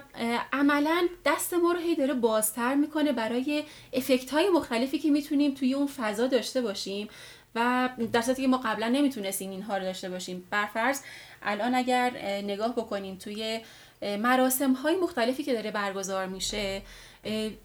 عملا 0.53 1.09
دست 1.25 1.55
ما 1.55 1.73
رو 1.73 1.79
هی 1.79 1.95
داره 1.95 2.15
بازتر 2.15 2.75
می‌کنه 2.75 3.13
برای 3.13 3.65
افکت 3.93 4.31
های 4.31 4.49
مختلفی 4.49 4.99
که 4.99 5.11
می‌تونیم 5.11 5.55
توی 5.55 5.75
اون 5.75 5.87
فضا 5.87 6.27
داشته 6.27 6.63
باشیم 6.63 7.09
و 7.55 7.89
در 8.13 8.21
صورتی 8.21 8.43
که 8.43 8.49
ما 8.49 8.59
قبلا 8.65 8.89
نمی‌تونستیم 8.89 9.51
اینها 9.51 9.77
رو 9.77 9.83
داشته 9.83 10.11
باشیم. 10.11 10.47
برفرض 10.51 11.01
الان 11.43 11.75
اگر 11.75 12.11
نگاه 12.45 12.73
بکنیم 12.73 13.17
توی 13.17 13.61
مراسم 14.03 14.73
های 14.73 14.97
مختلفی 14.97 15.43
که 15.43 15.55
داره 15.55 15.71
برگزار 15.71 16.27
میشه 16.27 16.83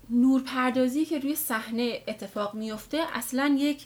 نورپردازی 0.09 1.05
که 1.05 1.19
روی 1.19 1.35
صحنه 1.35 2.01
اتفاق 2.07 2.55
میفته 2.55 3.01
اصلا 3.13 3.55
یک 3.59 3.85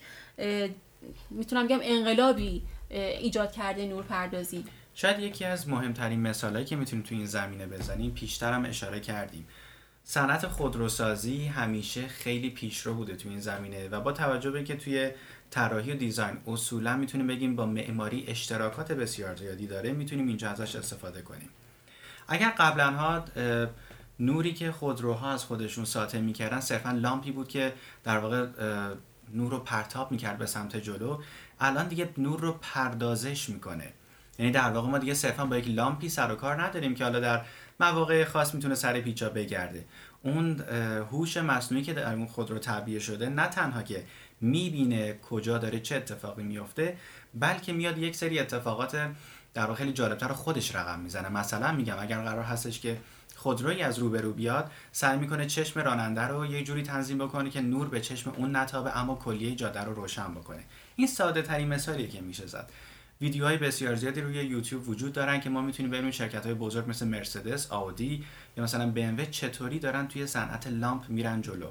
می‌تونم 1.30 1.68
بگم 1.68 1.80
انقلابی 1.82 2.62
ایجاد 2.90 3.52
کرده 3.52 3.88
نورپردازی. 3.88 4.64
شاید 4.94 5.20
یکی 5.20 5.46
از 5.46 5.70
مهمترین 5.70 6.22
مثالهایی 6.22 6.66
که 6.66 6.76
می‌تونیم 6.76 7.06
تو 7.06 7.16
این 7.16 7.26
زمینه 7.26 7.68
بزنیم 7.68 8.12
پیشتر 8.12 8.54
هم 8.54 8.66
اشاره 8.66 9.00
کردیم. 9.00 9.48
صنعت 10.04 10.48
خودروسازی 10.48 11.46
همیشه 11.46 12.08
خیلی 12.08 12.50
پیشرو 12.50 12.94
بوده 12.94 13.16
تو 13.16 13.30
این 13.30 13.40
زمینه 13.40 13.90
و 13.90 14.02
با 14.02 14.12
توجه 14.12 14.52
به 14.52 14.64
که 14.64 14.76
توی 14.76 15.12
طراحی 15.52 15.92
و 15.92 15.96
دیزاین 15.96 16.38
اصولا 16.48 16.98
می‌تونیم 16.98 17.28
بگیم 17.28 17.56
با 17.56 17.66
معماری 17.66 18.26
اشتراکات 18.28 18.92
بسیار 18.92 19.36
زیادی 19.36 19.68
داره 19.68 19.92
می‌تونیم 19.92 20.28
اینجا 20.28 20.50
ازش 20.50 20.76
استفاده 20.76 21.22
کنیم. 21.22 21.50
اگر 22.28 22.50
قبلا 22.50 22.92
ها 22.92 23.26
نوری 24.20 24.54
که 24.54 24.72
خودروها 24.72 25.32
از 25.32 25.46
خودشون 25.46 25.86
ساطع 25.86 26.20
می‌کردن 26.20 26.60
صرفا 26.60 26.92
لامپی 26.92 27.32
بود 27.32 27.48
که 27.48 27.74
در 28.04 28.18
واقع 28.18 28.48
نور 29.34 29.52
رو 29.52 29.60
پرتاب 29.60 30.12
می‌کرد 30.12 30.38
به 30.38 30.46
سمت 30.46 30.78
جلو 30.78 31.22
الان 31.60 31.88
دیگه 31.88 32.10
نور 32.18 32.40
رو 32.40 32.58
پردازش 32.62 33.50
می‌کنه. 33.50 33.94
یعنی 34.40 34.52
در 34.52 34.70
واقع 34.70 34.90
ما 34.90 34.98
دیگه 34.98 35.14
صرفا 35.14 35.46
با 35.46 35.58
یک 35.58 35.68
لامپی 35.68 36.10
سر 36.10 36.32
و 36.32 36.36
کار 36.36 36.62
نداریم 36.62 36.96
که 36.96 37.04
حالا 37.04 37.20
در 37.20 37.42
مواقع 37.80 38.24
خاص 38.24 38.54
می‌تونه 38.54 38.76
سر 38.76 39.02
پیچا 39.02 39.30
بگرده. 39.30 39.86
اون 40.24 40.60
هوش 41.12 41.38
مصنوعی 41.38 41.84
که 41.84 41.94
در 41.94 42.14
اون 42.14 42.28
خودرو 42.28 42.60
تعبیه 42.60 43.00
شده 43.00 43.30
نه 43.30 43.48
تنها 43.48 43.82
که 43.82 44.04
می‌بینه 44.42 45.18
کجا 45.30 45.58
داره 45.58 45.80
چه 45.80 45.96
اتفاقی 45.96 46.44
میفته 46.44 46.98
بلکه 47.34 47.74
میاد 47.74 47.98
یک 47.98 48.16
سری 48.16 48.40
اتفاقات 48.40 49.10
در 49.54 49.62
واقع 49.66 49.74
خیلی 49.74 49.94
جالبتر 49.94 50.28
خودش 50.28 50.76
رقم 50.76 51.00
می‌زنه. 51.00 51.30
مثلا 51.30 51.72
میگم 51.72 51.96
اگر 52.00 52.22
قرار 52.22 52.44
هستش 52.44 52.80
که 52.80 52.98
خودروی 53.36 53.82
از 53.82 54.00
روبرو 54.00 54.34
بیاد 54.34 54.72
سعی 54.92 55.18
می‌کنه 55.18 55.46
چشم 55.46 55.80
راننده 55.80 56.22
رو 56.22 56.46
یه 56.46 56.64
جوری 56.64 56.84
تنظیم 56.84 57.18
بکنه 57.18 57.50
که 57.50 57.62
نور 57.62 57.88
به 57.88 58.02
چشم 58.02 58.34
اون 58.38 58.56
نتابه 58.56 58.98
اما 58.98 59.16
کلیه 59.16 59.56
جاده 59.56 59.84
رو 59.84 59.94
روشن 59.94 60.34
بکنه. 60.34 60.64
این 60.96 61.08
ساده 61.08 61.42
ترین 61.42 61.68
مثالیه 61.68 62.08
که 62.08 62.22
میشه 62.22 62.48
زد. 62.48 62.70
ویدیوهای 63.22 63.58
بسیار 63.58 63.96
زیادی 63.96 64.22
روی 64.22 64.36
یوتیوب 64.36 64.90
وجود 64.90 65.14
دارن 65.14 65.40
که 65.40 65.50
ما 65.50 65.62
می‌تونیم 65.62 65.92
ببینیم 65.92 66.12
شرکت 66.12 66.46
های 66.46 66.54
بزرگ 66.54 66.90
مثل 66.90 67.08
مرسدس، 67.08 67.72
آودی 67.72 68.24
یا 68.58 68.64
مثلا 68.64 68.94
BMW 68.96 69.30
چطوری 69.32 69.80
دارن 69.80 70.08
توی 70.08 70.28
صنعت 70.28 70.68
لامپ 70.68 71.10
میرن 71.10 71.42
جلو. 71.42 71.68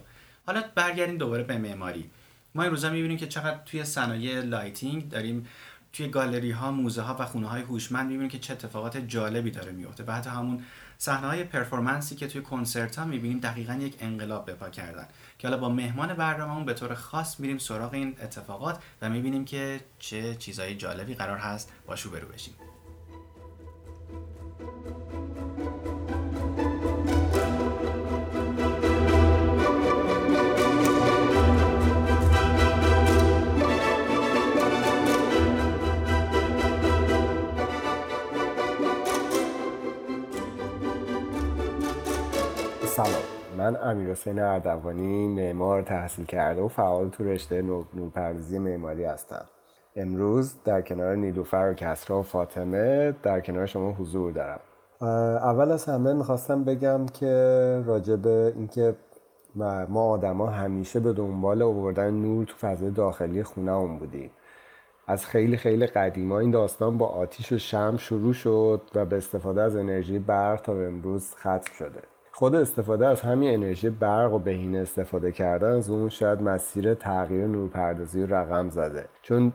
حالا 0.47 0.64
برگردیم 0.75 1.18
دوباره 1.18 1.42
به 1.42 1.59
معماری. 1.59 2.11
ما 2.54 2.62
این 2.62 2.71
روزا 2.71 2.90
می‌بینیم 2.90 3.16
که 3.16 3.26
چقدر 3.26 3.59
توی 3.66 3.85
صنایع 3.85 4.40
lighting 4.40 5.09
داریم 5.09 5.47
توی 5.97 6.09
گالری 6.09 6.50
ها 6.50 6.71
موزه 6.71 7.03
ها 7.03 7.17
و 7.19 7.26
خونه 7.26 7.49
های 7.49 7.62
هوشمند 7.62 8.07
می‌بینیم 8.07 8.29
که 8.29 8.38
چه 8.38 8.53
اتفاقات 8.53 8.97
جالبی 8.97 9.50
داره 9.50 9.73
میفته 9.73 10.05
و 10.05 10.12
حتی 10.12 10.31
همون 10.31 10.65
صحنه 10.99 11.26
های 11.26 11.45
performance 11.45 12.11
ی 12.11 12.16
که 12.17 12.26
توی 12.26 12.43
کنسرت 12.43 12.97
ها 12.97 13.05
می‌بینیم 13.05 13.38
دقیقا 13.38 13.75
یک 13.75 13.97
انقلاب 14.00 14.50
بپا 14.50 14.69
کردن. 14.69 15.09
که 15.38 15.49
حالا 15.49 15.61
با 15.61 15.69
مهمان 15.69 16.15
برنامهمون 16.15 16.65
به 16.65 16.75
طور 16.75 16.95
خاص 16.95 17.41
میریم 17.41 17.59
سراغ 17.59 17.95
این 17.95 18.17
اتفاقات 18.23 18.83
و 19.03 19.09
می‌بینیم 19.09 19.45
که 19.45 19.81
چه 19.99 20.35
چیزهای 20.35 20.75
جالبی 20.75 21.15
قرار 21.15 21.38
هست 21.38 21.73
روبرو 21.87 22.28
بشیم. 22.29 22.55
من 43.66 43.76
امیر 43.82 44.11
حسین 44.11 44.38
اردوانی 44.38 45.28
معمار 45.28 45.82
تحصیل 45.82 46.25
کرده 46.25 46.62
و 46.62 46.68
فعال 46.68 47.08
تو 47.08 47.25
رشته 47.25 47.62
نورپردازی 47.94 48.58
معماری 48.58 49.04
هستم. 49.04 49.44
امروز 49.96 50.54
در 50.64 50.82
کنار 50.82 51.16
نیلوفر 51.16 51.70
و 51.70 51.75
کسرا 51.75 52.18
و 52.18 52.23
فاطمه 52.23 53.14
در 53.23 53.40
کنار 53.40 53.66
شما 53.66 53.92
حضور 53.92 54.32
دارم. 54.32 54.61
اول 55.37 55.70
از 55.73 55.85
همه 55.85 56.12
می‌خواستم 56.12 56.64
بگم 56.64 57.06
که 57.06 57.26
راجع 57.87 58.16
به 58.16 58.52
اینکه 58.56 58.94
ما 59.88 60.11
آدما 60.11 60.46
همیشه 60.46 61.00
به 61.00 61.12
دنبال 61.12 61.62
آوردن 61.62 62.11
نور 62.11 62.44
تو 62.44 62.56
فضای 62.56 62.90
داخلی 62.90 63.42
خونه 63.42 63.99
بودیم. 63.99 64.30
از 65.06 65.26
خیلی 65.26 65.56
خیلی 65.56 65.87
قدیما 65.87 66.38
این 66.38 66.50
داستان 66.50 66.99
با 66.99 67.06
آتیش 67.06 67.52
و 67.52 67.58
شم 67.58 67.96
شروع 67.96 68.32
شد 68.32 68.82
و 68.94 69.04
به 69.04 69.16
استفاده 69.16 69.62
از 69.62 69.76
انرژی 69.76 70.18
برق 70.18 70.61
تا 70.61 70.73
امروز 70.73 71.35
ختم 71.35 71.73
شده. 71.78 72.02
خود 72.38 72.55
استفاده 72.55 73.07
از 73.07 73.21
همین 73.21 73.55
انرژی 73.55 73.90
برق 73.90 74.33
و 74.33 74.38
بهینه 74.38 74.78
استفاده 74.78 75.33
کردن 75.33 75.71
از 75.71 75.90
اون 75.90 76.09
شاید 76.09 76.43
مسیر 76.43 76.95
تغییر 76.95 77.47
نورپردازی 77.47 78.23
رو 78.23 78.35
رقم 78.35 78.69
زده. 78.69 79.05
چون 79.23 79.52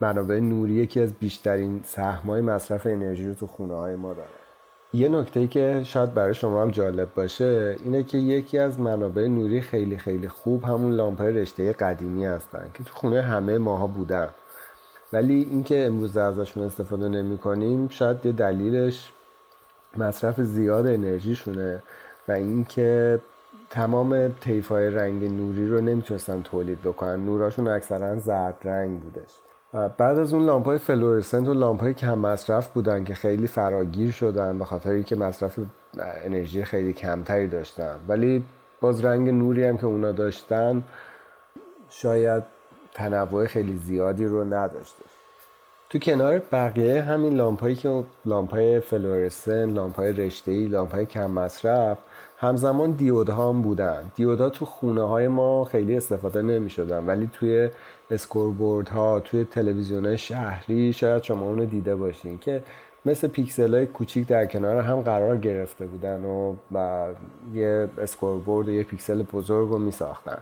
منابع 0.00 0.40
نوری 0.40 0.72
یکی 0.72 1.00
از 1.00 1.14
بیشترین 1.14 1.80
سهمای 1.84 2.40
مصرف 2.40 2.86
انرژی 2.86 3.28
رو 3.28 3.34
تو 3.34 3.46
خونه 3.46 3.74
های 3.74 3.96
ما 3.96 4.14
داره. 4.14 4.28
یه 4.92 5.08
نکته 5.08 5.46
که 5.46 5.82
شاید 5.84 6.14
برای 6.14 6.34
شما 6.34 6.62
هم 6.62 6.70
جالب 6.70 7.14
باشه 7.14 7.76
اینه 7.84 8.02
که 8.02 8.18
یکی 8.18 8.58
از 8.58 8.80
منابع 8.80 9.26
نوری 9.26 9.60
خیلی 9.60 9.96
خیلی 9.96 10.28
خوب 10.28 10.64
همون 10.64 10.92
لامپای 10.92 11.32
رشته 11.32 11.72
قدیمی 11.72 12.26
هستن 12.26 12.70
که 12.74 12.84
تو 12.84 12.94
خونه 12.94 13.22
همه 13.22 13.58
ماها 13.58 13.86
بودن. 13.86 14.28
ولی 15.12 15.46
اینکه 15.50 15.86
امروز 15.86 16.16
ازشون 16.16 16.62
استفاده 16.62 17.08
نمی 17.08 17.38
کنیم 17.38 17.88
شاید 17.88 18.26
یه 18.26 18.32
دلیلش 18.32 19.12
مصرف 19.96 20.40
زیاد 20.40 20.86
انرژیشونه. 20.86 21.82
و 22.28 22.32
اینکه 22.32 23.20
تمام 23.70 24.32
های 24.70 24.90
رنگ 24.90 25.24
نوری 25.24 25.68
رو 25.68 25.80
نمی‌تونستن 25.80 26.42
تولید 26.42 26.82
بکنن. 26.82 27.24
نوراشون 27.24 27.68
اکثرا 27.68 28.18
زرد 28.18 28.56
رنگ 28.64 29.00
بودش. 29.00 29.30
بعد 29.98 30.18
از 30.18 30.34
اون 30.34 30.44
لامپ 30.44 30.66
های 30.66 30.78
فلورسنت 30.78 31.48
و 31.48 31.54
لامپ 31.54 31.80
های 31.80 31.94
کم 31.94 32.18
مصرف 32.18 32.68
بودن 32.68 33.04
که 33.04 33.14
خیلی 33.14 33.46
فراگیر 33.46 34.10
شدن 34.10 34.58
به 34.58 34.64
خاطر 34.64 35.02
که 35.02 35.16
مصرف 35.16 35.58
انرژی 35.98 36.64
خیلی 36.64 36.92
کمتری 36.92 37.48
داشتن. 37.48 37.96
ولی 38.08 38.44
باز 38.80 39.04
رنگ 39.04 39.28
نوری 39.28 39.64
هم 39.64 39.76
که 39.76 39.86
اونا 39.86 40.12
داشتن 40.12 40.82
شاید 41.88 42.42
تنوع 42.94 43.46
خیلی 43.46 43.76
زیادی 43.76 44.24
رو 44.24 44.44
نداشته. 44.44 45.04
تو 45.90 45.98
کنار 45.98 46.42
بقیه 46.52 47.02
همین 47.02 47.34
لامپایی 47.34 47.74
که 47.74 48.04
لامپای 48.24 48.80
فلورسن، 48.80 49.70
لامپای 49.70 50.12
رشته‌ای، 50.12 50.66
لامپای 50.66 51.06
کم 51.06 51.30
مصرف 51.30 51.98
همزمان 52.38 52.90
دیودها 52.92 53.48
هم 53.48 53.62
بودن. 53.62 54.12
دیودها 54.14 54.50
تو 54.50 54.64
خونه 54.64 55.02
های 55.02 55.28
ما 55.28 55.64
خیلی 55.64 55.96
استفاده 55.96 56.42
نمی 56.42 56.70
شدن 56.70 57.06
ولی 57.06 57.30
توی 57.32 57.70
scoreboard 58.10 58.88
ها 58.88 59.20
توی 59.20 59.44
تلویزیون 59.44 60.16
شهری 60.16 60.92
شاید 60.92 61.22
شما 61.22 61.46
اونو 61.46 61.64
دیده 61.64 61.96
باشین 61.96 62.38
که 62.38 62.62
مثل 63.06 63.28
پیکسل 63.28 63.74
های 63.74 63.86
کوچیک 63.86 64.26
در 64.26 64.46
کنار 64.46 64.80
هم 64.82 65.00
قرار 65.00 65.36
گرفته 65.36 65.86
بودن 65.86 66.24
و, 66.24 66.54
و 66.72 67.08
یه 67.54 67.88
scoreboard 67.98 68.68
و 68.68 68.72
یه 68.72 68.82
پیکسل 68.82 69.22
بزرگ 69.22 69.68
رو 69.68 69.78
می 69.78 69.92
ساختن 69.92 70.38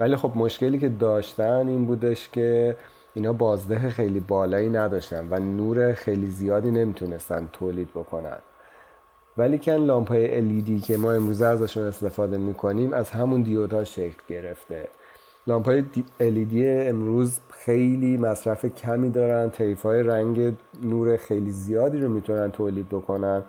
ولی 0.00 0.16
خب 0.16 0.32
مشکلی 0.34 0.78
که 0.78 0.88
داشتن 0.88 1.68
این 1.68 1.86
بودش 1.86 2.28
که 2.28 2.76
اینا 3.14 3.32
بازده 3.32 3.90
خیلی 3.90 4.20
بالایی 4.20 4.68
نداشتن 4.68 5.28
و 5.30 5.38
نور 5.38 5.92
خیلی 5.92 6.26
زیادی 6.26 6.70
نمی‌تونستن 6.70 7.48
تولید 7.52 7.90
بکنن. 7.90 8.38
ولی 9.38 9.58
کن 9.58 9.72
لامپ 9.72 10.08
های 10.08 10.40
LED 10.40 10.86
که 10.86 10.96
ما 10.96 11.12
امروز 11.12 11.42
ازشون 11.42 11.84
استفاده 11.84 12.38
می‌کنیم 12.38 12.92
از 12.92 13.10
همون 13.10 13.42
دیودها 13.42 13.84
شکل 13.84 14.22
گرفته. 14.28 14.88
لامپ 15.46 15.66
های 15.66 15.84
LED 16.20 16.88
امروز 16.88 17.38
خیلی 17.50 18.16
مصرف 18.16 18.64
کمی 18.66 19.10
دارن 19.10 19.50
طیف 19.50 19.82
های 19.82 20.02
رنگ 20.02 20.54
نور 20.82 21.16
خیلی 21.16 21.50
زیادی 21.50 21.98
رو 21.98 22.08
می‌تونن 22.08 22.50
تولید 22.50 22.88
بکنن 22.88 23.42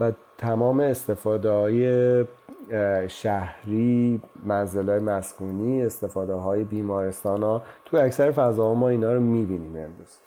و 0.00 0.12
تمام 0.38 0.80
استفاده 0.80 1.50
های 1.50 2.24
شهری 3.08 4.20
منزل 4.44 4.88
های 4.88 4.98
مسکونی 4.98 5.82
استفاده 5.82 6.34
های 6.34 6.64
بیمارستان 6.64 7.42
ها 7.42 7.62
تو 7.84 7.96
اکثر 7.96 8.30
فضاها 8.30 8.74
ما 8.74 8.88
اینا 8.88 9.12
رو 9.12 9.20
می‌بینیم 9.20 9.76
امروز. 9.76 10.18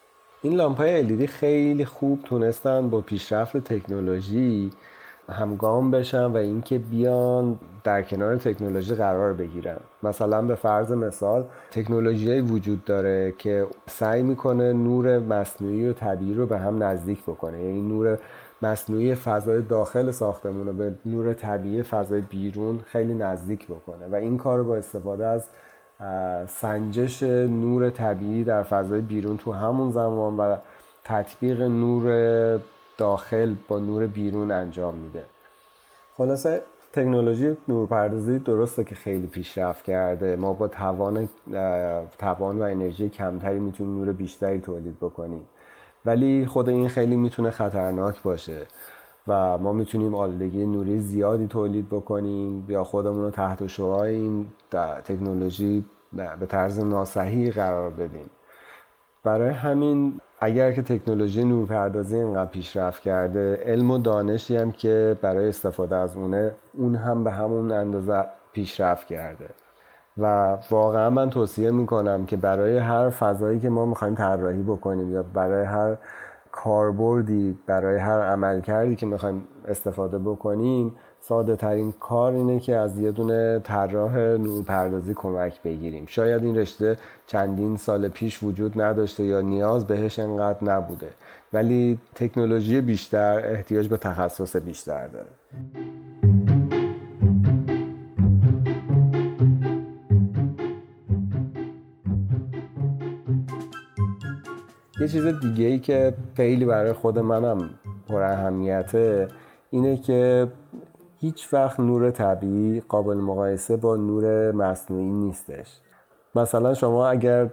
این 0.42 0.54
لامپ 0.54 0.78
های 0.78 1.08
LED 1.08 1.26
خیلی 1.26 1.86
خوب 1.86 2.20
تونستن 2.24 2.90
با 2.90 3.02
پیشرفت 3.02 3.58
تکنولوژی 3.58 4.72
همگام 5.30 5.92
بشن 5.92 6.26
و 6.26 6.38
اینکه 6.38 6.78
بیان 6.78 7.60
در 7.84 8.02
کنار 8.02 8.36
تکنولوژی 8.36 8.96
قرار 8.96 9.34
بگیرن. 9.34 9.78
مثلا 10.04 10.42
به 10.42 10.56
فرض 10.56 10.92
مثال 10.92 11.46
تکنولوژی 11.72 12.42
وجود 12.42 12.86
داره 12.86 13.34
که 13.38 13.68
سعی 13.88 14.24
می‌کنه 14.24 14.74
نور 14.74 15.20
مصنوعی 15.20 15.90
و 15.90 15.94
طبیعی 15.94 16.34
رو 16.34 16.46
به 16.46 16.58
هم 16.60 16.84
نزدیک 16.84 17.24
بکنه. 17.24 17.64
یعنی 17.64 17.82
نور 17.82 18.18
مصنوعی 18.62 19.16
فضای 19.16 19.62
داخل 19.62 20.12
ساختمون 20.12 20.68
رو 20.68 20.74
به 20.74 20.94
نور 21.06 21.34
طبیعی 21.34 21.84
فضای 21.84 22.22
بیرون 22.22 22.80
خیلی 22.86 23.14
نزدیک 23.14 23.68
بکنه 23.68 24.08
و 24.12 24.16
این 24.16 24.38
کار 24.38 24.64
با 24.64 24.76
استفاده 24.76 25.26
از 25.26 25.46
سنجش 26.48 27.24
نور 27.24 27.90
طبیعی 27.90 28.44
در 28.44 28.64
فضای 28.64 29.02
بیرون 29.02 29.38
تو 29.38 29.52
همون 29.52 29.92
زمان 29.92 30.38
و 30.38 30.56
تطبیق 31.04 31.62
نور 31.62 32.60
داخل 32.98 33.56
با 33.68 33.80
نور 33.80 34.08
بیرون 34.08 34.52
انجام 34.52 34.96
میده. 34.96 35.26
خلاصه 36.18 36.62
تکنولوژی 36.94 37.58
نورپردازی 37.68 38.40
درسته 38.40 38.84
که 38.84 38.96
خیلی 38.96 39.28
پیشرفت 39.28 39.86
کرده. 39.86 40.36
ما 40.36 40.54
با 40.54 40.68
توان 40.68 41.30
توان 42.18 42.60
و 42.60 42.64
انرژی 42.64 43.10
کمتری 43.10 43.60
می‌تونیم 43.60 43.98
نور 43.98 44.12
بیشتری 44.12 44.60
تولید 44.60 44.98
بکنیم. 45.00 45.48
ولی 46.06 46.46
خود 46.46 46.70
این 46.70 46.90
خیلی 46.90 47.16
می‌تونه 47.16 47.52
خطرناک 47.52 48.22
باشه 48.22 48.68
و 49.28 49.58
ما 49.58 49.74
می‌تونیم 49.74 50.16
آلودگی 50.16 50.66
نوری 50.66 51.00
زیادی 51.00 51.48
تولید 51.48 51.90
بکنیم 51.90 52.66
یا 52.70 52.84
خودمون 52.84 53.24
رو 53.24 53.32
تحت 53.32 53.68
شعاع 53.68 54.02
این 54.02 54.48
تکنولوژی 55.06 55.86
به 56.14 56.46
طرز 56.46 56.80
ناصحی 56.80 57.52
قرار 57.52 57.90
بدیم. 57.90 58.30
برای 59.24 59.50
همین 59.50 60.20
اگر 60.44 60.72
که 60.72 60.82
تکنولوژی 60.82 61.44
نورپردازی 61.44 62.16
اینقدر 62.16 62.52
پیشرفت 62.52 63.02
کرده 63.02 63.60
علم 63.66 63.92
و 63.92 63.98
دانشی 63.98 64.58
هم 64.58 64.72
که 64.72 65.18
برای 65.22 65.50
استفاده 65.50 65.96
از 65.96 66.18
اونه 66.18 66.52
اون 66.74 66.96
هم 66.96 67.24
به 67.24 67.32
همون 67.32 67.72
اندازه 67.72 68.26
پیشرفت 68.54 69.08
کرده. 69.08 69.50
و 70.18 70.58
واقعا 70.72 71.10
من 71.10 71.30
توصیه 71.30 71.72
می‌کنم 71.72 72.26
که 72.26 72.38
برای 72.38 72.78
هر 72.78 73.10
فضایی 73.10 73.60
که 73.60 73.70
ما 73.70 73.86
می‌خوایم 73.86 74.16
طراحی 74.16 74.64
بکنیم 74.64 75.12
یا 75.12 75.24
برای 75.24 75.66
هر 75.66 75.98
کاربردی 76.52 77.58
برای 77.68 77.98
هر 77.98 78.20
عملکردی 78.22 78.96
که 78.96 79.06
می‌خوایم 79.06 79.48
استفاده 79.68 80.20
بکنیم 80.20 80.96
ساده 81.28 81.56
ترین 81.56 81.94
کار 82.00 82.34
اینه 82.34 82.60
که 82.60 82.76
از 82.76 83.00
یه 83.00 83.12
دونه 83.12 83.60
طراح 83.60 84.18
نورپردازی 84.18 85.14
کمک 85.14 85.62
بگیریم. 85.62 86.06
شاید 86.08 86.44
این 86.44 86.58
رشته 86.58 86.98
چندین 87.28 87.78
سال 87.78 88.08
پیش 88.08 88.44
وجود 88.44 88.82
نداشته 88.82 89.24
یا 89.24 89.42
نیاز 89.42 89.88
بهش 89.88 90.20
انقدر 90.20 90.64
نبوده 90.64 91.10
ولی 91.54 92.00
تکنولوژی 92.16 92.82
بیشتر 92.82 93.42
احتیاج 93.46 93.88
به 93.88 93.98
تخصص 93.98 94.56
بیشتر 94.56 95.08
داره. 95.08 95.28
یه 105.02 105.08
چیز 105.08 105.26
دیگه 105.26 105.66
ای 105.66 105.80
که 105.80 106.14
خیلی 106.36 106.66
برای 106.66 106.94
خود 106.94 107.20
منم 107.20 107.70
پر 108.08 108.22
اهمیته 108.22 109.28
اینه 109.70 109.98
که 109.98 110.48
هیچ 111.24 111.54
وقت 111.54 111.80
نور 111.80 112.12
طبیعی 112.12 112.80
قابل 112.80 113.18
مقایسه 113.18 113.78
با 113.78 113.96
نور 113.96 114.52
مصنوعی 114.52 115.12
نیستش. 115.12 115.80
مثلا 116.36 116.74
شما 116.74 117.08
اگر 117.08 117.50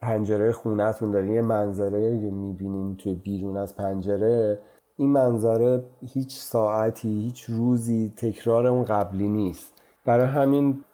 پنجره 0.00 0.52
خونهتون 0.52 1.10
دارین 1.10 1.34
یه 1.34 1.42
منظره 1.42 2.10
می‌بینین 2.10 2.96
توی 2.96 3.14
بیرون 3.14 3.56
از 3.56 3.76
پنجره 3.76 4.58
این 4.96 5.10
منظره 5.10 5.84
هیچ 6.06 6.36
ساعتی 6.36 7.08
هیچ 7.08 7.44
روزی 7.44 8.12
تکرار 8.16 8.66
اون 8.66 8.84
قبلی 8.84 9.28
نیست. 9.28 9.74
برای 10.04 10.26
همین 10.26 10.84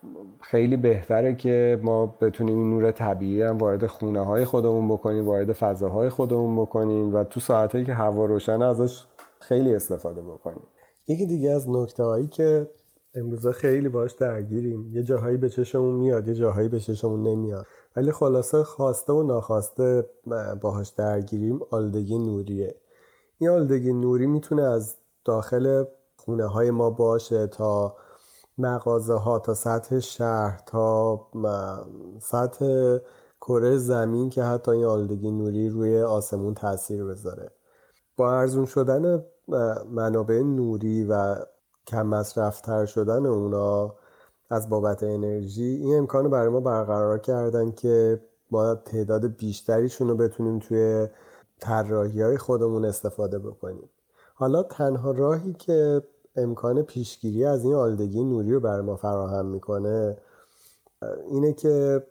خیلی 0.41 0.77
بهتره 0.77 1.35
که 1.35 1.81
ما 1.83 2.07
بتونیم 2.07 2.59
این 2.59 2.71
نور 2.71 2.91
طبیعی 2.91 3.43
هم 3.43 3.59
وارد 3.59 3.87
خونه 3.87 4.21
های 4.21 4.45
خودمون 4.45 4.89
بکنیم 4.89 5.27
وارد 5.27 5.53
فضاهای 5.53 6.09
خودمون 6.09 6.57
بکنیم 6.57 7.15
و 7.15 7.25
تو 7.25 7.41
ساعتهایی 7.41 7.85
که 7.85 7.95
هوا 7.95 8.25
روشن 8.27 8.63
ازش 8.63 9.05
خیلی 9.41 9.75
استفاده 9.75 10.23
بکنیم. 10.23 10.67
یکی 11.09 11.27
دیگه 11.27 11.51
از 11.51 11.69
نکته 11.69 12.03
هایی 12.03 12.27
که 12.27 12.71
امروزه 13.15 13.53
خیلی 13.53 13.89
باش 13.89 14.13
درگیریم. 14.13 14.91
یه 14.93 15.03
جاهایی 15.03 15.37
به 15.37 15.49
چشمون 15.49 15.95
میاد 15.95 16.29
یه 16.29 16.35
جاهایی 16.35 16.69
به 16.69 16.81
چشمون 16.81 17.23
نمیاد. 17.23 17.67
ولی 17.97 18.13
خلاصه 18.13 18.63
خواسته 18.63 19.13
و 19.13 19.23
ناخواسته 19.23 20.11
باهاش 20.61 20.89
درگیریم 20.89 21.61
آلودگی 21.71 22.19
نوریه. 22.19 22.75
این 23.39 23.50
آلودگی 23.50 23.93
نوری 23.93 24.26
می‌تونه 24.26 24.63
از 24.63 24.97
داخل 25.25 25.85
خونه 26.17 26.47
های 26.47 26.71
ما 26.71 26.91
باشه 26.91 27.47
تا 27.47 27.97
مغازه 28.59 29.15
ها 29.15 29.39
تا 29.39 29.54
سطح 29.54 29.99
شهر 30.00 30.61
تا 30.67 31.21
سطح 32.21 32.99
کره 33.41 33.76
زمین 33.76 34.30
که 34.30 34.43
حتی 34.43 34.71
این 34.71 34.85
آلودگی 34.85 35.30
نوری 35.30 35.69
روی 35.69 36.02
آسمون 36.02 36.54
تاثیر 36.54 37.04
بذاره. 37.04 37.50
با 38.17 38.33
ارزون 38.33 38.65
شدن 38.65 39.25
منابع 39.91 40.43
نوری 40.43 41.04
و 41.04 41.37
کم 41.87 42.06
مصرفتر 42.06 42.87
شدن 42.87 43.26
اونا 43.26 43.95
از 44.50 44.69
بابت 44.69 45.02
انرژی 45.02 45.65
این 45.65 45.99
امکان 45.99 46.30
برای 46.30 46.49
ما 46.49 46.61
برقرار 46.61 47.19
کردن 47.19 47.71
که 47.71 48.23
ما 48.50 48.75
تعداد 48.75 49.26
بیشتریشون 49.26 50.09
رو 50.09 50.17
بتونیم 50.17 50.59
توی 50.59 51.09
طراحی 51.61 52.23
های 52.23 52.39
خودمون 52.39 52.85
استفاده 52.85 53.39
بکنیم. 53.39 53.91
حالا 54.35 54.63
تنها 54.63 55.11
راهی 55.11 55.52
که 55.52 56.02
امکان 56.37 56.82
پیشگیری 56.82 57.45
از 57.45 57.65
این 57.65 57.75
آلودگی 57.75 58.25
نوری 58.25 58.52
رو 58.52 58.61
برای 58.61 58.82
ما 58.82 58.97
فراهم 58.97 59.47
می‌کنه 59.47 60.17
اینه 61.30 61.52
که 61.52 62.06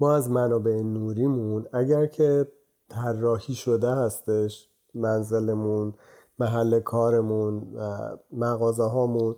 ما 0.00 0.14
از 0.14 0.30
منابع 0.30 0.82
نوریمون 0.82 1.66
اگر 1.72 2.06
که 2.06 2.48
طراحی 2.88 3.54
شده 3.54 3.90
هستش 3.90 4.68
منزلمون 4.94 5.94
محل 6.38 6.80
کارمون 6.80 7.62
مغازه 8.32 8.82
هامون 8.82 9.36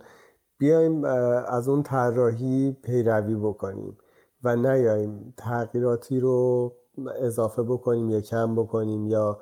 بیایم 0.57 1.03
از 1.47 1.69
اون 1.69 1.83
طراحی 1.83 2.77
پیروی 2.83 3.35
بکنیم 3.35 3.97
و 4.43 4.55
نیاییم 4.55 5.33
تغییراتی 5.37 6.19
رو 6.19 6.71
اضافه 7.19 7.63
بکنیم 7.63 8.09
یا 8.09 8.21
کم 8.21 8.55
بکنیم 8.55 9.07
یا 9.07 9.39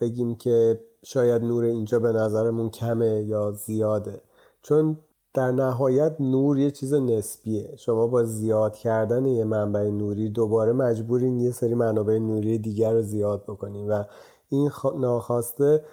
بگیم 0.00 0.34
که 0.34 0.80
شاید 1.04 1.42
نور 1.42 1.64
اینجا 1.64 1.98
به 1.98 2.12
نظرمون 2.12 2.70
کمه 2.70 3.22
یا 3.22 3.50
زیاده. 3.52 4.20
چون 4.62 4.98
در 5.34 5.50
نهایت 5.50 6.16
نور 6.20 6.58
یه 6.58 6.70
چیز 6.70 6.94
نسبیه. 6.94 7.76
شما 7.76 8.06
با 8.06 8.24
زیاد 8.24 8.76
کردن 8.76 9.26
یه 9.26 9.44
منبع 9.44 9.90
نوری 9.90 10.28
دوباره 10.28 10.72
مجبورین 10.72 11.40
یه 11.40 11.50
سری 11.50 11.74
منابع 11.74 12.18
نوری 12.18 12.58
دیگر 12.58 12.92
رو 12.92 13.02
زیاد 13.02 13.42
بکنیم 13.42 13.88
و 13.88 14.04
این 14.48 14.70
ناخواسته 14.98 15.84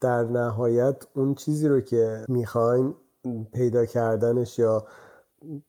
در 0.00 0.24
نهایت 0.24 1.06
اون 1.14 1.34
چیزی 1.34 1.68
رو 1.68 1.80
که 1.80 2.24
می‌خواین 2.28 2.94
پیدا 3.52 3.86
کردنش 3.86 4.58
یا 4.58 4.86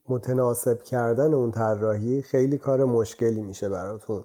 متناسب 0.09 0.83
کردن 0.83 1.33
اون 1.33 1.51
طراحی 1.51 2.21
خیلی 2.21 2.57
کار 2.57 2.85
مشکلی 2.85 3.41
میشه 3.41 3.69
براتون. 3.69 4.23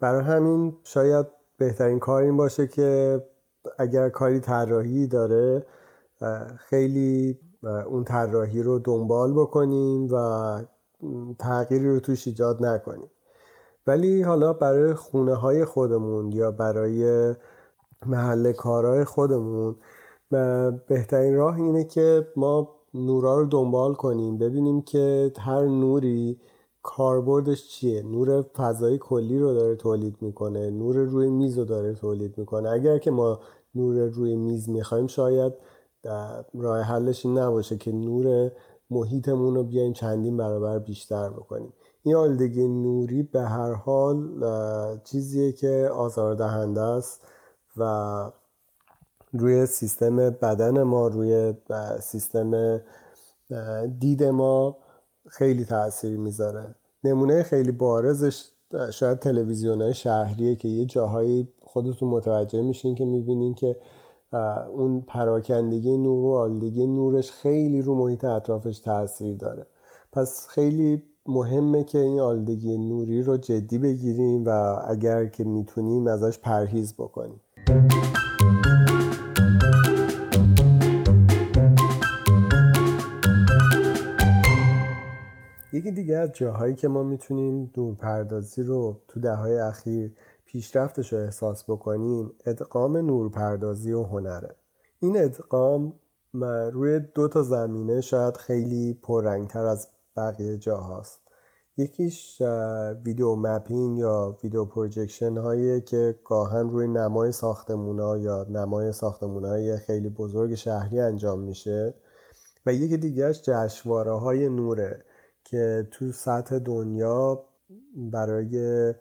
برای 0.00 0.22
همین 0.22 0.76
شاید 0.84 1.26
بهترین 1.58 1.98
کار 1.98 2.22
این 2.22 2.36
باشه 2.36 2.66
که 2.66 3.22
اگر 3.78 4.08
کاری 4.08 4.40
طراحی 4.40 5.06
داره 5.06 5.66
خیلی 6.56 7.38
اون 7.62 8.04
طراحی 8.04 8.62
رو 8.62 8.78
دنبال 8.78 9.32
بکنیم 9.32 10.08
و 10.14 10.62
تغییری 11.38 11.88
رو 11.88 12.00
توش 12.00 12.26
ایجاد 12.26 12.64
نکنیم 12.64 13.10
ولی 13.86 14.22
حالا 14.22 14.52
برای 14.52 14.94
خونه 14.94 15.34
های 15.34 15.64
خودمون 15.64 16.32
یا 16.32 16.50
برای 16.50 17.34
محل 18.06 18.52
کارهای 18.52 19.04
خودمون. 19.04 19.76
بهترین 20.88 21.34
راه 21.34 21.56
اینه 21.56 21.84
که 21.84 22.28
ما 22.36 22.68
نورا 22.94 23.38
رو 23.38 23.46
دنبال 23.46 23.94
کنیم 23.94 24.38
ببینیم 24.38 24.82
که 24.82 25.32
هر 25.38 25.66
نوری 25.66 26.40
کاربردش 26.82 27.68
چیه. 27.68 28.02
نور 28.02 28.42
فضای 28.42 28.98
کلی 28.98 29.38
رو 29.38 29.54
داره 29.54 29.76
تولید 29.76 30.16
می‌کنه 30.20 30.70
نور 30.70 30.96
روی 30.96 31.30
میز 31.30 31.58
رو 31.58 31.64
داره 31.64 31.94
تولید 31.94 32.38
می‌کنه. 32.38 32.70
اگر 32.70 32.98
که 32.98 33.10
ما 33.10 33.40
نور 33.74 34.06
روی 34.06 34.36
میز 34.36 34.68
می‌خوایم 34.68 35.06
شاید 35.06 35.52
راه 36.54 36.80
حلش 36.80 37.26
این 37.26 37.38
نباشه 37.38 37.76
که 37.76 37.92
نور 37.92 38.52
محیطمون 38.90 39.54
رو 39.54 39.64
بیایم 39.64 39.92
چندین 39.92 40.36
برابر 40.36 40.78
بیشتر 40.78 41.30
بکنیم. 41.30 41.72
این 42.02 42.16
آلودگی 42.16 42.68
نوری 42.68 43.22
به 43.22 43.40
هر 43.40 43.72
حال 43.72 44.38
چیزیه 45.04 45.52
که 45.52 45.90
آزاردهنده 45.94 46.80
است. 46.80 47.26
و 47.76 48.32
روی 49.32 49.66
سیستم 49.66 50.16
بدن 50.16 50.82
ما 50.82 51.08
روی 51.08 51.54
سیستم 52.00 52.80
دید 53.98 54.24
ما 54.24 54.76
خیلی 55.28 55.64
تاثیر 55.64 56.18
می‌ذاره. 56.18 56.74
نمونه 57.04 57.42
خیلی 57.42 57.72
بارزش 57.72 58.48
شاید 58.92 59.18
تلویزیون 59.18 59.82
های 59.82 59.94
شهریه 59.94 60.56
که 60.56 60.68
یه 60.68 60.84
جاهایی 60.84 61.48
خودتون 61.60 62.08
متوجه 62.08 62.62
میشین 62.62 62.94
که 62.94 63.04
می‌بینین 63.04 63.54
که 63.54 63.76
اون 64.72 65.00
پراکندگی 65.00 65.96
نور 65.96 66.24
و 66.24 66.34
آلودگی 66.34 66.86
نورش 66.86 67.32
خیلی 67.32 67.82
رو 67.82 67.94
محیط 67.94 68.24
اطرافش 68.24 68.78
تاثیر 68.78 69.36
داره. 69.36 69.66
پس 70.12 70.46
خیلی 70.48 71.02
مهمه 71.26 71.84
که 71.84 71.98
این 71.98 72.20
آلودگی 72.20 72.78
نوری 72.78 73.22
رو 73.22 73.36
جدی 73.36 73.78
بگیریم 73.78 74.44
و 74.46 74.48
اگر 74.86 75.26
که 75.26 75.44
می‌تونیم 75.44 76.06
ازش 76.06 76.38
پرهیز 76.38 76.94
بکنیم. 76.94 77.40
یکی 85.72 85.90
دیگه 85.90 86.16
از 86.16 86.32
جاهایی 86.32 86.74
که 86.74 86.88
ما 86.88 87.02
می‌تونیم 87.02 87.70
نورپردازی 87.76 88.62
رو 88.62 89.00
تو 89.08 89.20
دههای 89.20 89.58
اخیر 89.58 90.12
پیشرفتش 90.44 91.12
رو 91.12 91.18
احساس 91.18 91.64
بکنیم 91.64 92.32
ادغام 92.46 92.96
نورپردازی 92.96 93.92
و 93.92 94.02
هنره. 94.02 94.54
این 95.00 95.22
ادغام 95.22 95.92
روی 96.72 97.00
دو 97.00 97.28
تا 97.28 97.42
زمینه 97.42 98.00
شاید 98.00 98.36
خیلی 98.36 98.94
پررنگتر 99.02 99.64
از 99.64 99.88
بقیه 100.16 100.56
جاهاست. 100.56 101.20
یکیش 101.76 102.42
video 103.04 103.36
mapping 103.36 103.98
یا 103.98 104.36
video 104.42 104.64
projection 104.64 105.38
هایی 105.38 105.80
که 105.80 106.18
گاهن 106.24 106.70
روی 106.70 106.88
نمای 106.88 107.32
ساختمون 107.32 108.00
ها 108.00 108.18
یا 108.18 108.46
نمای 108.50 108.92
ساختمون 108.92 109.44
های 109.44 109.76
خیلی 109.76 110.08
بزرگ 110.08 110.54
شهری 110.54 111.00
انجام 111.00 111.40
میشه. 111.40 111.94
و 112.66 112.72
یکی 112.72 112.96
دیگهش 112.96 113.42
جشنواره 113.42 114.12
های 114.12 114.48
نوره. 114.48 115.04
که 115.50 115.88
تو 115.90 116.12
سطح 116.12 116.58
دنیا 116.58 117.44
برای 117.96 118.94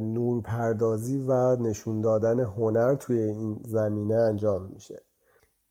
نور 0.00 0.42
پردازی 0.42 1.18
و 1.18 1.56
نشون 1.56 2.00
دادن 2.00 2.40
هنر 2.40 2.94
توی 2.94 3.18
این 3.18 3.60
زمینه 3.64 4.14
انجام 4.14 4.70
میشه. 4.74 5.02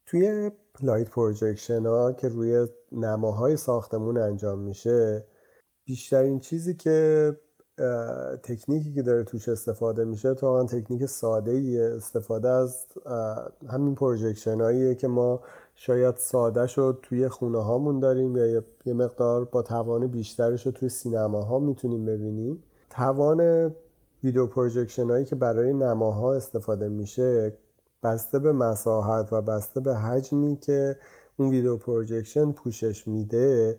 توی 0.05 0.51
light 0.81 1.09
projection 1.09 1.85
ها 1.85 2.11
که 2.11 2.27
روی 2.27 2.67
نماهای 2.91 3.57
ساختمون 3.57 4.17
انجام 4.17 4.59
میشه 4.59 5.25
بیشترین 5.85 6.39
چیزی 6.39 6.75
که 6.75 7.37
تکنیکی 8.43 8.93
که 8.93 9.01
داره 9.01 9.23
توش 9.23 9.49
استفاده 9.49 10.05
میشه 10.05 10.33
تا 10.33 10.65
تکنیک 10.65 11.05
ساده 11.05 11.51
ای 11.51 11.81
استفاده 11.81 12.49
از 12.49 12.85
همین 13.69 13.95
projection 13.95 14.61
هاییه 14.61 14.95
که 14.95 15.07
ما 15.07 15.41
شاید 15.83 16.17
ساده‌شو 16.17 16.99
توی 17.01 17.29
خونه 17.29 17.63
هامون 17.63 17.99
داریم 17.99 18.37
یا 18.37 18.63
یه 18.85 18.93
مقدار 18.93 19.45
با 19.45 19.61
توان 19.61 20.07
بیشترش 20.07 20.65
رو 20.65 20.71
توی 20.71 20.89
سینما 20.89 21.41
ها 21.41 21.59
می‌تونیم 21.59 22.05
ببینیم. 22.05 22.63
توان 22.89 23.71
video 24.23 24.47
projection 24.47 25.09
هایی 25.09 25.25
که 25.25 25.35
برای 25.35 25.73
نماها 25.73 26.33
استفاده 26.33 26.89
میشه 26.89 27.57
بسته 28.03 28.39
به 28.39 28.51
مساحت 28.51 29.33
و 29.33 29.41
بسته 29.41 29.79
به 29.79 29.95
حجمی 29.95 30.55
که 30.55 30.95
اون 31.37 31.49
video 31.49 31.77
projection 31.77 32.51
پوشش 32.51 33.07
میده 33.07 33.77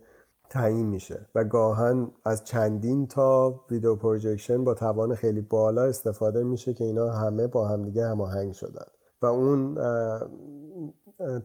تعیین 0.51 0.87
میشه 0.87 1.27
و 1.35 1.45
گاهن 1.45 2.11
از 2.25 2.45
چندین 2.45 3.07
تا 3.07 3.61
video 3.71 3.97
projection 3.97 4.65
با 4.65 4.75
توان 4.75 5.15
خیلی 5.15 5.41
بالا 5.41 5.83
استفاده 5.83 6.43
میشه 6.45 6.75
که 6.75 6.85
اینا 6.85 7.11
همه 7.11 7.47
با 7.47 7.69
همدیگه 7.69 8.07
هماهنگ 8.07 8.53
شدن. 8.53 8.87
و 9.23 9.27
اون 9.27 9.79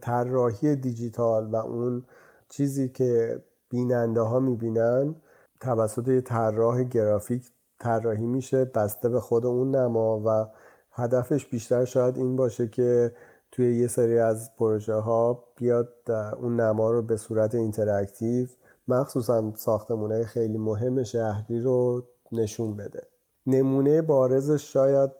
طراحی 0.00 0.76
دیجیتال 0.76 1.46
و 1.46 1.56
اون 1.56 2.04
چیزی 2.48 2.88
که 2.88 3.42
بیننده 3.70 4.20
ها 4.20 4.40
می‌بینن 4.40 5.14
توسط 5.60 6.08
یه 6.08 6.20
طراح 6.20 6.82
گرافیک 6.82 7.50
طراحی 7.78 8.26
میشه 8.26 8.64
بسته 8.64 9.08
به 9.08 9.20
خود 9.20 9.46
اون 9.46 9.76
نما 9.76 10.22
و 10.26 10.46
هدفش 10.92 11.46
بیشتر 11.46 11.84
شاید 11.84 12.16
این 12.16 12.36
باشه 12.36 12.68
که 12.68 13.12
توی 13.50 13.76
یه 13.76 13.86
سری 13.86 14.18
از 14.18 14.56
پروژه 14.56 14.94
ها 14.94 15.44
بیاد 15.56 15.94
اون 16.40 16.60
نما 16.60 16.90
رو 16.90 17.02
به 17.02 17.16
صورت 17.16 17.54
interactive 17.54 18.46
مخصوصا 18.88 19.52
ساختمونه 19.56 20.24
خیلی 20.24 20.58
مهم 20.58 21.02
شهری 21.02 21.60
رو 21.60 22.06
نشون 22.32 22.76
بده. 22.76 23.02
نمونه 23.46 24.02
بارزش 24.02 24.72
شاید 24.72 25.10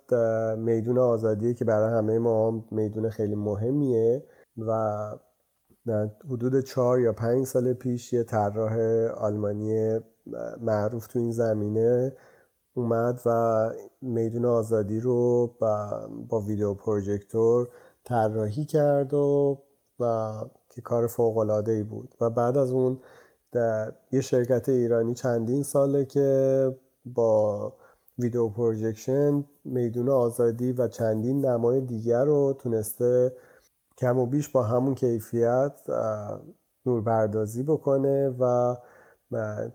میدون 0.59 0.99
آزادیه 0.99 1.55
که 1.55 1.65
برای 1.65 1.99
همه 1.99 2.19
ما 2.19 2.65
میدون 2.71 3.11
خیلی 3.11 3.35
مهمیه. 3.35 4.23
و 4.59 5.11
حدود 6.31 6.61
چهار 6.61 7.01
یا 7.01 7.13
پنج 7.13 7.47
سال 7.47 7.73
پیش 7.73 8.13
یه 8.13 8.23
طراح 8.23 8.77
آلمانی 9.17 10.01
معروف 10.61 11.07
تو 11.07 11.19
این 11.19 11.33
زمینه 11.33 12.13
اومد 12.75 13.21
و 13.27 13.71
میدون 14.03 14.45
آزادی 14.45 15.01
رو 15.01 15.47
با, 15.61 16.09
با 16.29 16.41
ویدیو 16.41 16.75
پروژکتور 16.75 17.69
طراحی 18.05 18.65
کرد 18.65 19.15
و, 19.15 19.59
و 20.01 20.35
که 20.71 20.81
کار 20.81 21.07
فوق 21.07 21.69
ای 21.69 21.83
بود. 21.83 22.15
و 22.21 22.31
بعد 22.31 22.57
از 22.57 22.73
اون 22.73 23.01
در 23.53 23.93
یه 24.13 24.21
شرکت 24.21 24.69
ایرانی 24.69 25.15
چندین 25.15 25.63
ساله 25.63 26.05
که 26.05 26.77
با 27.05 27.73
video 28.19 28.49
projection 28.49 29.45
میدون 29.65 30.09
آزادی 30.09 30.73
و 30.73 30.89
چندین 30.89 31.47
نمای 31.47 31.81
دیگر 31.81 32.25
رو 32.25 32.57
تونسته 32.59 33.33
کم 33.99 34.19
و 34.19 34.27
بیش 34.27 34.49
با 34.49 34.63
همون 34.63 34.95
کیفیت 34.95 35.73
نورپردازی 36.87 37.63
بکنه 37.63 38.29
و 38.29 38.77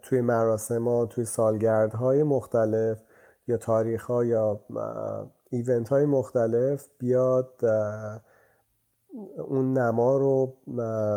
توی 0.02 0.22
مراسم 0.22 0.88
ها 0.88 1.06
توی 1.06 1.26
سالگردهای 1.26 2.24
مختلف 2.24 3.04
یا 3.48 3.58
تاریخ 3.58 4.06
ها 4.06 4.26
یا 4.26 4.60
event 5.50 5.90
های 5.90 6.06
مختلف 6.06 6.88
بیاد 7.00 7.66
اون 9.38 9.78
نما 9.78 10.18
رو 10.18 10.58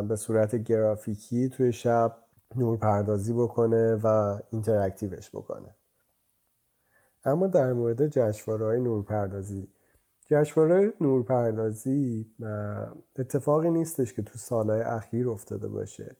به 0.08 0.16
صورت 0.16 0.56
گرافیکی 0.56 1.48
توی 1.48 1.72
شب 1.72 2.16
نورپردازی 2.56 3.32
بکنه 3.32 3.94
و 3.94 4.38
اینتراکتیوش 4.50 5.30
بکنه. 5.30 5.74
اما 7.24 7.46
در 7.46 7.72
مورد 7.72 8.06
جشنواره 8.06 8.66
های 8.66 8.80
نورپردازی 8.80 9.68
جشنواره 10.30 10.92
نورپردازی 11.00 12.26
اتفاقی 13.18 13.70
نیستش 13.70 14.12
که 14.14 14.22
تو 14.22 14.38
سالهای 14.38 14.80
اخیر 14.80 15.28
افتاده 15.28 15.68
باشه. 15.68 16.16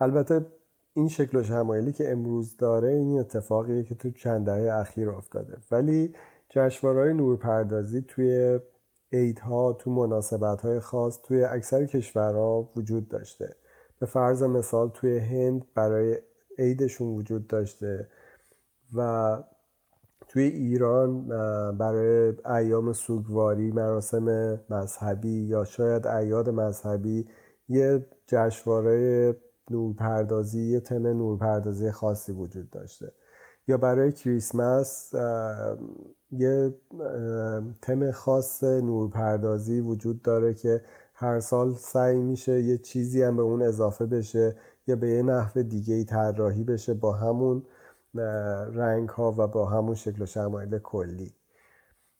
البته 0.00 0.46
این 0.94 1.08
شکل 1.08 1.38
و 1.38 1.42
شمایلی 1.42 1.92
که 1.92 2.12
امروز 2.12 2.56
داره 2.56 2.88
این 2.88 3.18
اتفاقیه 3.18 3.82
که 3.82 3.94
تو 3.94 4.10
چند 4.10 4.46
دهه 4.46 4.72
اخیر 4.72 5.10
افتاده. 5.10 5.56
ولی 5.70 6.14
جشنواره‌های 6.50 7.14
نورپردازی 7.14 8.00
توی 8.08 8.60
عیدها 9.12 9.72
تو 9.72 9.90
مناسبت‌های 9.90 10.80
خاص 10.80 11.18
توی 11.22 11.44
اکثر 11.44 11.86
کشورها 11.86 12.70
وجود 12.76 13.08
داشته. 13.08 13.56
به 13.98 14.06
فرض 14.06 14.42
مثال 14.42 14.90
توی 14.90 15.18
هند 15.18 15.66
برای 15.74 16.18
عیدشون 16.58 17.08
وجود 17.08 17.46
داشته 17.46 18.08
و 18.94 19.38
توی 20.32 20.42
ایران 20.44 21.28
برای 21.78 22.34
ایام 22.56 22.92
سوگواری 22.92 23.72
مراسم 23.72 24.60
مذهبی 24.70 25.42
یا 25.42 25.64
شاید 25.64 26.06
ایاد 26.06 26.50
مذهبی 26.50 27.26
یه 27.68 28.06
جشنواره 28.26 29.36
نورپردازی 29.70 30.62
یه 30.62 30.80
تم 30.80 31.06
نورپردازی 31.06 31.90
خاصی 31.90 32.32
وجود 32.32 32.70
داشته. 32.70 33.12
یا 33.68 33.76
برای 33.76 34.12
کریسمس 34.12 35.14
یه 36.32 36.74
تم 37.82 38.10
خاص 38.10 38.64
نورپردازی 38.64 39.80
وجود 39.80 40.22
داره 40.22 40.54
که 40.54 40.82
هر 41.14 41.40
سال 41.40 41.74
سعی 41.74 42.18
میشه 42.18 42.62
یه 42.62 42.78
چیزی 42.78 43.22
هم 43.22 43.36
به 43.36 43.42
اون 43.42 43.62
اضافه 43.62 44.06
بشه 44.06 44.56
یا 44.86 44.96
به 44.96 45.08
یه 45.10 45.22
نحو 45.22 45.62
دیگه 45.62 45.94
ای 45.94 46.04
طراحی 46.04 46.64
بشه 46.64 46.94
با 46.94 47.12
همون. 47.12 47.62
رنگ 48.74 49.08
ها 49.08 49.34
و 49.38 49.46
با 49.46 49.66
همون 49.66 49.94
شکل 49.94 50.22
و 50.22 50.26
شمایل 50.26 50.78
کلی. 50.78 51.34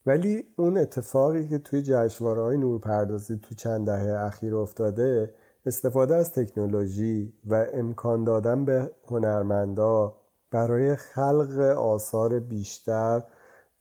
ولی 0.06 0.44
اون 0.56 0.78
اتفاقی 0.78 1.48
که 1.48 1.58
توی 1.58 1.82
جشنواره 1.82 2.42
های 2.42 2.56
نورپردازی 2.56 3.38
تو 3.38 3.54
چند 3.54 3.86
دهه 3.86 4.24
اخیر 4.24 4.56
افتاده 4.56 5.34
استفاده 5.66 6.14
از 6.14 6.32
تکنولوژی 6.32 7.32
و 7.46 7.66
امکان 7.72 8.24
دادن 8.24 8.64
به 8.64 8.90
هنرمندا 9.08 10.16
برای 10.50 10.96
خلق 10.96 11.58
آثار 11.78 12.40
بیشتر 12.40 13.22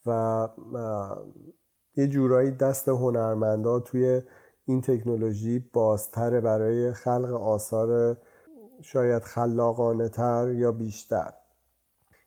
و 0.05 0.47
یه 1.95 2.07
جورایی 2.07 2.51
دست 2.51 2.89
هنرمندا 2.89 3.79
توی 3.79 4.21
این 4.65 4.81
تکنولوژی 4.81 5.59
بازتره 5.59 6.41
برای 6.41 6.93
خلق 6.93 7.33
آثار 7.33 8.17
شاید 8.81 9.23
خلاقانه 9.23 10.09
تر 10.09 10.51
یا 10.51 10.71
بیشتر. 10.71 11.33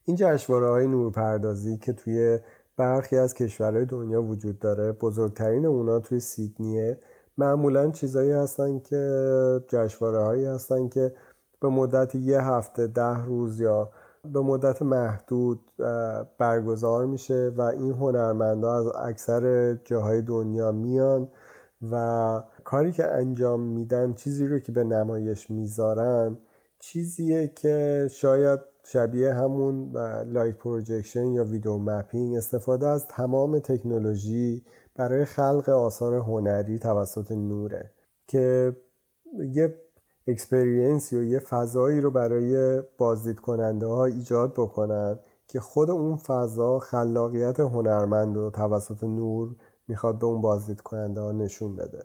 این 0.05 0.17
جشنواره 0.17 0.69
های 0.69 0.87
نورپردازی 0.87 1.79
که 1.79 1.93
توی 1.93 2.39
برخی 2.77 3.17
از 3.17 3.35
کشورهای 3.35 3.85
دنیا 3.85 4.23
وجود 4.23 4.59
داره 4.59 4.93
بزرگترین 4.93 5.67
اونا 5.67 6.01
توی 6.01 6.21
سیدنیه. 6.21 6.99
معمولا 7.39 7.91
چیزایی 7.91 8.31
هستن 8.31 8.79
که 8.79 9.61
جشنواره 9.69 10.19
هایی 10.19 10.45
هستن 10.45 10.89
که 10.89 11.15
به 11.61 11.69
مدت 11.69 12.15
یه 12.15 12.41
هفته 12.41 12.87
ده 12.87 13.25
روز 13.25 13.61
یا 13.61 13.91
به 14.33 14.41
مدت 14.41 14.83
محدود 14.83 15.71
برگزار 16.39 17.07
میشه 17.07 17.53
و 17.57 17.61
این 17.61 17.93
هنرمندا 17.93 18.75
از 18.75 18.87
اکثر 18.87 19.75
جاهای 19.75 20.23
دنیا 20.23 20.73
میان 20.73 21.29
و 21.91 22.43
کاری 22.65 22.93
که 22.93 23.07
انجام 23.07 23.61
میدن 23.61 24.13
چیزی 24.13 24.47
رو 24.47 24.59
که 24.59 24.73
به 24.73 24.85
نمایش 24.85 25.51
می‌ذارن 25.51 26.39
چیزیه 26.79 27.49
که 27.49 28.09
شاید 28.13 28.61
شبیه 28.85 29.35
همون 29.35 29.93
light 30.27 30.57
projection 30.57 31.27
یا 31.27 31.45
video 31.45 31.79
mapping 31.79 32.37
استفاده 32.37 32.87
از 32.87 33.07
تمام 33.09 33.59
تکنولوژی 33.59 34.65
برای 34.95 35.25
خلق 35.25 35.69
آثار 35.69 36.15
هنری 36.15 36.79
توسط 36.79 37.33
نوره 37.33 37.91
که 38.27 38.77
یه 39.53 39.75
اکسپریانس 40.27 41.13
یا 41.13 41.23
یه 41.23 41.39
فضایی 41.39 42.01
رو 42.01 42.11
برای 42.11 42.83
بازدید 42.99 43.41
کننده 43.41 43.87
ها 43.87 44.05
ایجاد 44.05 44.53
بکنن 44.53 45.19
که 45.49 45.61
خود 45.61 45.91
اون 45.91 46.17
فضا 46.17 46.79
خلاقیت 46.79 47.61
هنرمند 47.61 48.37
رو 48.37 48.51
توسط 48.51 49.05
نور 49.05 49.57
می‌خواد 49.89 50.19
به 50.19 50.27
اون 50.27 50.41
بازدید 50.41 50.81
کننده 50.81 51.21
ها 51.21 51.33
نشون 51.33 51.77
بده. 51.77 52.05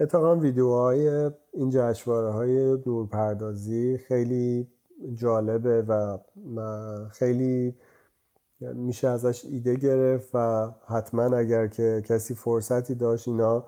اتفاقا 0.00 0.36
ویدیوهای 0.36 1.30
این 1.52 1.70
جشواره 1.70 2.32
های 2.32 2.78
نورپردازی 2.86 3.98
خیلی 3.98 4.68
جالبه 5.14 5.82
و 5.82 6.18
خیلی 7.10 7.74
میشه 8.60 9.08
ازش 9.08 9.44
ایده 9.44 9.74
گرفت 9.74 10.30
و 10.34 10.70
حتما 10.86 11.36
اگر 11.36 11.66
که 11.66 12.02
کسی 12.06 12.34
فرصتی 12.34 12.94
داشت 12.94 13.28
اینا 13.28 13.64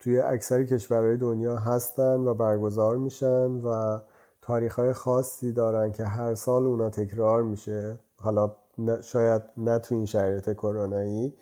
توی 0.00 0.20
اکثر 0.20 0.64
کشورهای 0.64 1.16
دنیا 1.16 1.56
هستن 1.56 2.14
و 2.20 2.34
برگزار 2.34 2.96
میشن 2.96 3.50
و 3.50 3.98
تاریخ 4.42 4.92
خاصی 4.92 5.52
دارن 5.52 5.92
که 5.92 6.04
هر 6.04 6.34
سال 6.34 6.64
اونا 6.66 6.90
تکرار 6.90 7.42
میشه. 7.42 7.98
حالا 8.16 8.56
شاید 9.02 9.42
نه 9.56 9.78
تو 9.78 9.94
این 9.94 10.06
شرایط 10.06 10.52
کرونایی 10.52 11.34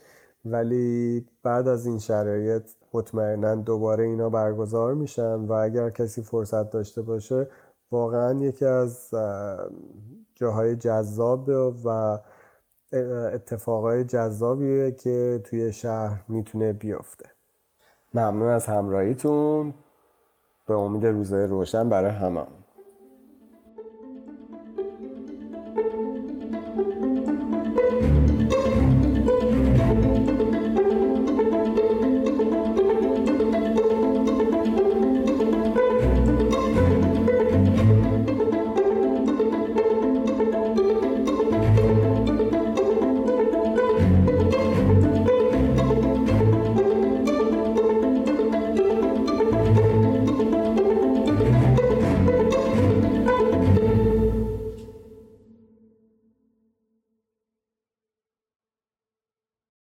ولی 0.45 1.27
بعد 1.43 1.69
از 1.69 1.87
این 1.87 1.99
شرایط 1.99 2.63
مطمئنا 2.93 3.55
دوباره 3.55 4.05
اینا 4.05 4.31
برگزار 4.31 4.95
میشن 4.95 5.35
و 5.35 5.53
اگر 5.53 5.91
کسی 5.91 6.23
فرصت 6.23 6.71
داشته 6.71 7.03
باشه 7.03 7.49
واقعا 7.93 8.41
یکی 8.41 8.65
از 8.65 9.15
جاهای 10.35 10.77
جذاب 10.77 11.49
و 11.85 12.19
اتفاقای 13.33 14.05
جذابیه 14.05 14.93
که 14.93 15.41
توی 15.45 15.73
شهر 15.73 16.25
می‌تونه 16.29 16.73
بیفته. 16.73 17.31
ممنون 18.15 18.49
از 18.49 18.67
همراهیتون. 18.67 19.75
به 20.67 20.75
امید 20.75 21.07
روزای 21.07 21.47
روشن 21.47 21.89
برای 21.89 22.11
همه 22.11 22.47